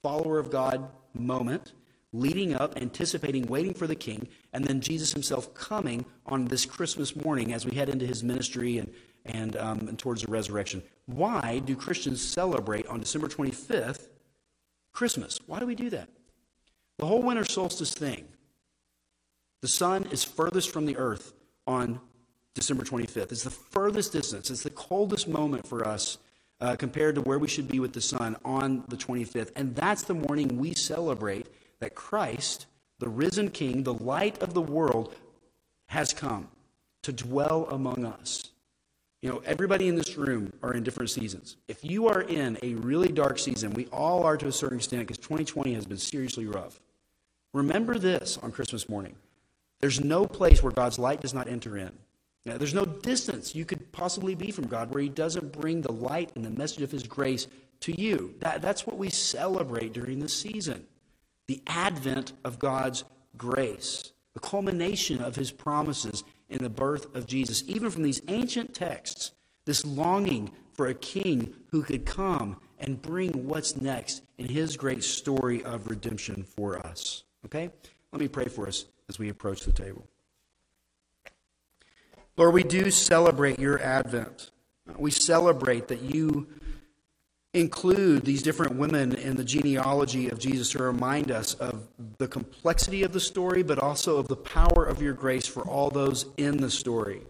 follower 0.03 0.39
of 0.39 0.51
god 0.51 0.91
moment 1.15 1.73
leading 2.13 2.55
up 2.55 2.77
anticipating 2.77 3.47
waiting 3.47 3.73
for 3.73 3.87
the 3.87 3.95
king 3.95 4.29
and 4.53 4.65
then 4.65 4.81
jesus 4.81 5.13
himself 5.13 5.55
coming 5.55 6.05
on 6.27 6.47
this 6.47 6.67
christmas 6.67 7.17
morning 7.17 7.53
as 7.53 7.65
we 7.65 7.77
head 7.77 7.89
into 7.89 8.07
his 8.07 8.23
ministry 8.23 8.77
and 8.77 8.93
and, 9.25 9.57
um, 9.57 9.89
and 9.89 9.99
towards 9.99 10.23
the 10.23 10.31
resurrection 10.31 10.83
why 11.07 11.61
do 11.65 11.77
christians 11.77 12.21
celebrate 12.21 12.87
on 12.87 13.01
december 13.01 13.29
25th 13.29 14.09
christmas 14.93 15.39
why 15.47 15.59
do 15.59 15.67
we 15.67 15.75
do 15.75 15.91
that 15.91 16.09
the 16.99 17.07
whole 17.07 17.23
winter 17.23 17.45
solstice 17.45 17.95
thing 17.95 18.27
the 19.63 19.69
sun 19.69 20.07
is 20.11 20.25
furthest 20.25 20.71
from 20.71 20.87
the 20.87 20.97
earth 20.97 21.33
on 21.67 22.01
December 22.55 22.85
25th. 22.85 23.33
It's 23.33 23.45
the 23.45 23.51
furthest 23.51 24.13
distance. 24.13 24.51
It's 24.51 24.63
the 24.63 24.71
coldest 24.71 25.29
moment 25.29 25.67
for 25.67 25.87
us 25.87 26.19
uh, 26.61 26.77
compared 26.77 27.15
to 27.15 27.23
where 27.23 27.39
we 27.39 27.49
should 27.49 27.69
be 27.69 27.81
with 27.81 27.93
the 27.93 28.01
sun 28.01 28.37
on 28.45 28.85
the 28.89 28.97
25th. 28.97 29.51
And 29.57 29.75
that's 29.75 30.03
the 30.03 30.15
morning 30.15 30.59
we 30.59 30.75
celebrate 30.75 31.47
that 31.81 31.95
Christ, 31.95 32.67
the 32.99 33.09
risen 33.09 33.51
King, 33.51 33.83
the 33.83 33.95
light 33.95 34.41
of 34.43 34.55
the 34.55 34.61
world, 34.61 35.15
has 35.87 36.13
come 36.13 36.49
to 37.03 37.13
dwell 37.13 37.67
among 37.71 38.05
us. 38.05 38.51
You 39.23 39.31
know, 39.31 39.43
everybody 39.47 39.89
in 39.89 39.95
this 39.95 40.17
room 40.17 40.53
are 40.63 40.75
in 40.75 40.83
different 40.83 41.11
seasons. 41.11 41.57
If 41.69 41.85
you 41.85 42.09
are 42.09 42.23
in 42.23 42.59
a 42.63 42.75
really 42.75 43.09
dark 43.09 43.39
season, 43.39 43.73
we 43.73 43.87
all 43.87 44.25
are 44.25 44.37
to 44.37 44.49
a 44.49 44.53
certain 44.53 44.79
extent 44.79 45.07
because 45.07 45.19
2020 45.19 45.75
has 45.75 45.87
been 45.87 45.97
seriously 45.97 46.47
rough. 46.47 46.81
Remember 47.55 47.99
this 47.99 48.37
on 48.43 48.51
Christmas 48.51 48.89
morning. 48.89 49.15
There's 49.81 50.01
no 50.01 50.27
place 50.27 50.63
where 50.63 50.73
God's 50.73 50.99
light 50.99 51.21
does 51.21 51.35
not 51.35 51.49
enter 51.49 51.77
in. 51.77 51.93
Now, 52.45 52.59
there's 52.59 52.75
no 52.75 52.85
distance 52.85 53.55
you 53.55 53.65
could 53.65 53.93
possibly 53.93 54.35
be 54.35 54.51
from 54.51 54.67
God 54.67 54.93
where 54.93 55.03
He 55.03 55.09
doesn't 55.09 55.53
bring 55.53 55.81
the 55.83 55.93
light 55.93 56.33
and 56.35 56.45
the 56.45 56.51
message 56.51 56.83
of 56.83 56.91
His 56.91 57.05
grace 57.05 57.47
to 57.81 58.01
you. 58.01 58.35
That, 58.41 58.61
that's 58.61 58.87
what 58.87 58.99
we 58.99 59.11
celebrate 59.11 59.93
during 59.93 60.19
this 60.19 60.37
season 60.37 60.85
the 61.49 61.63
advent 61.67 62.33
of 62.45 62.59
God's 62.59 63.05
grace. 63.37 64.13
the 64.35 64.41
culmination 64.41 65.21
of 65.21 65.37
his 65.37 65.51
promises 65.51 66.25
in 66.53 66.63
the 66.63 66.71
birth 66.71 67.15
of 67.15 67.27
Jesus. 67.27 67.65
Even 67.67 67.91
from 67.91 68.03
these 68.03 68.23
ancient 68.29 68.75
texts, 68.75 69.33
this 69.65 69.85
longing 69.85 70.51
for 70.73 70.87
a 70.87 70.95
king 70.95 71.55
who 71.71 71.83
could 71.83 72.05
come 72.05 72.57
and 72.79 73.01
bring 73.01 73.47
what's 73.47 73.81
next 73.81 74.23
in 74.39 74.49
his 74.49 74.77
great 74.77 75.05
story 75.05 75.63
of 75.65 75.89
redemption 75.89 76.43
for 76.43 76.79
us. 76.85 77.25
Okay? 77.45 77.71
Let 78.13 78.21
me 78.21 78.29
pray 78.29 78.47
for 78.47 78.67
us 78.67 78.87
as 79.09 79.19
we 79.19 79.29
approach 79.29 79.63
the 79.63 79.73
table. 79.73 80.07
Lord, 82.37 82.55
we 82.55 82.63
do 82.63 82.91
celebrate 82.91 83.59
your 83.59 83.81
advent. 83.81 84.51
We 84.97 85.11
celebrate 85.11 85.89
that 85.89 86.03
you 86.03 86.49
include 87.55 88.25
these 88.25 88.43
different 88.43 88.77
women 88.77 89.15
in 89.15 89.37
the 89.37 89.45
genealogy 89.45 90.31
of 90.31 90.39
Jesus 90.39 90.71
to 90.71 90.83
remind 90.83 91.31
us 91.31 91.55
of 91.55 91.87
the 92.17 92.27
complexity 92.27 93.03
of 93.03 93.13
the 93.13 93.21
story, 93.21 93.63
but 93.63 93.79
also 93.79 94.17
of 94.17 94.29
the 94.29 94.37
power 94.37 94.85
of 94.85 95.03
your 95.03 95.13
grace 95.13 95.47
for 95.47 95.63
all 95.63 95.91
those 95.91 96.27
in 96.39 96.57
the 96.57 96.71
story. 96.71 97.21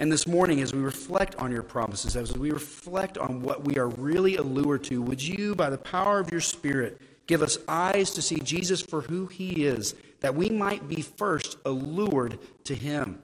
And 0.00 0.12
this 0.12 0.26
morning, 0.26 0.60
as 0.60 0.74
we 0.74 0.80
reflect 0.80 1.36
on 1.36 1.50
your 1.50 1.62
promises, 1.62 2.14
as 2.14 2.36
we 2.36 2.50
reflect 2.50 3.16
on 3.16 3.40
what 3.40 3.64
we 3.64 3.78
are 3.78 3.88
really 3.88 4.36
allured 4.36 4.84
to, 4.84 5.00
would 5.00 5.22
you, 5.22 5.54
by 5.54 5.70
the 5.70 5.78
power 5.78 6.18
of 6.18 6.30
your 6.30 6.40
Spirit, 6.40 7.00
give 7.26 7.42
us 7.42 7.56
eyes 7.68 8.10
to 8.10 8.20
see 8.20 8.40
Jesus 8.40 8.82
for 8.82 9.00
who 9.00 9.26
he 9.26 9.64
is, 9.64 9.94
that 10.20 10.34
we 10.34 10.50
might 10.50 10.88
be 10.88 11.00
first 11.00 11.56
allured 11.64 12.38
to 12.64 12.74
him, 12.74 13.20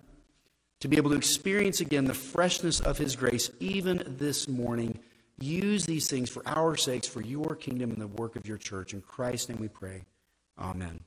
to 0.79 0.89
be 0.89 0.97
able 0.97 1.11
to 1.11 1.17
experience 1.17 1.81
again 1.81 2.07
the 2.07 2.15
freshness 2.15 2.81
of 2.81 2.97
his 2.97 3.15
grace 3.15 3.51
even 3.59 4.03
this 4.19 4.49
morning 4.49 4.99
Use 5.41 5.87
these 5.87 6.09
things 6.09 6.29
for 6.29 6.47
our 6.47 6.77
sakes, 6.77 7.09
for 7.09 7.23
your 7.23 7.57
kingdom 7.57 7.91
and 7.91 8.01
the 8.01 8.07
work 8.07 8.37
of 8.37 8.47
your 8.47 8.59
church. 8.59 8.93
In 8.93 9.01
Christ's 9.01 9.49
name 9.49 9.59
we 9.59 9.69
pray. 9.69 10.05
Amen. 10.59 11.01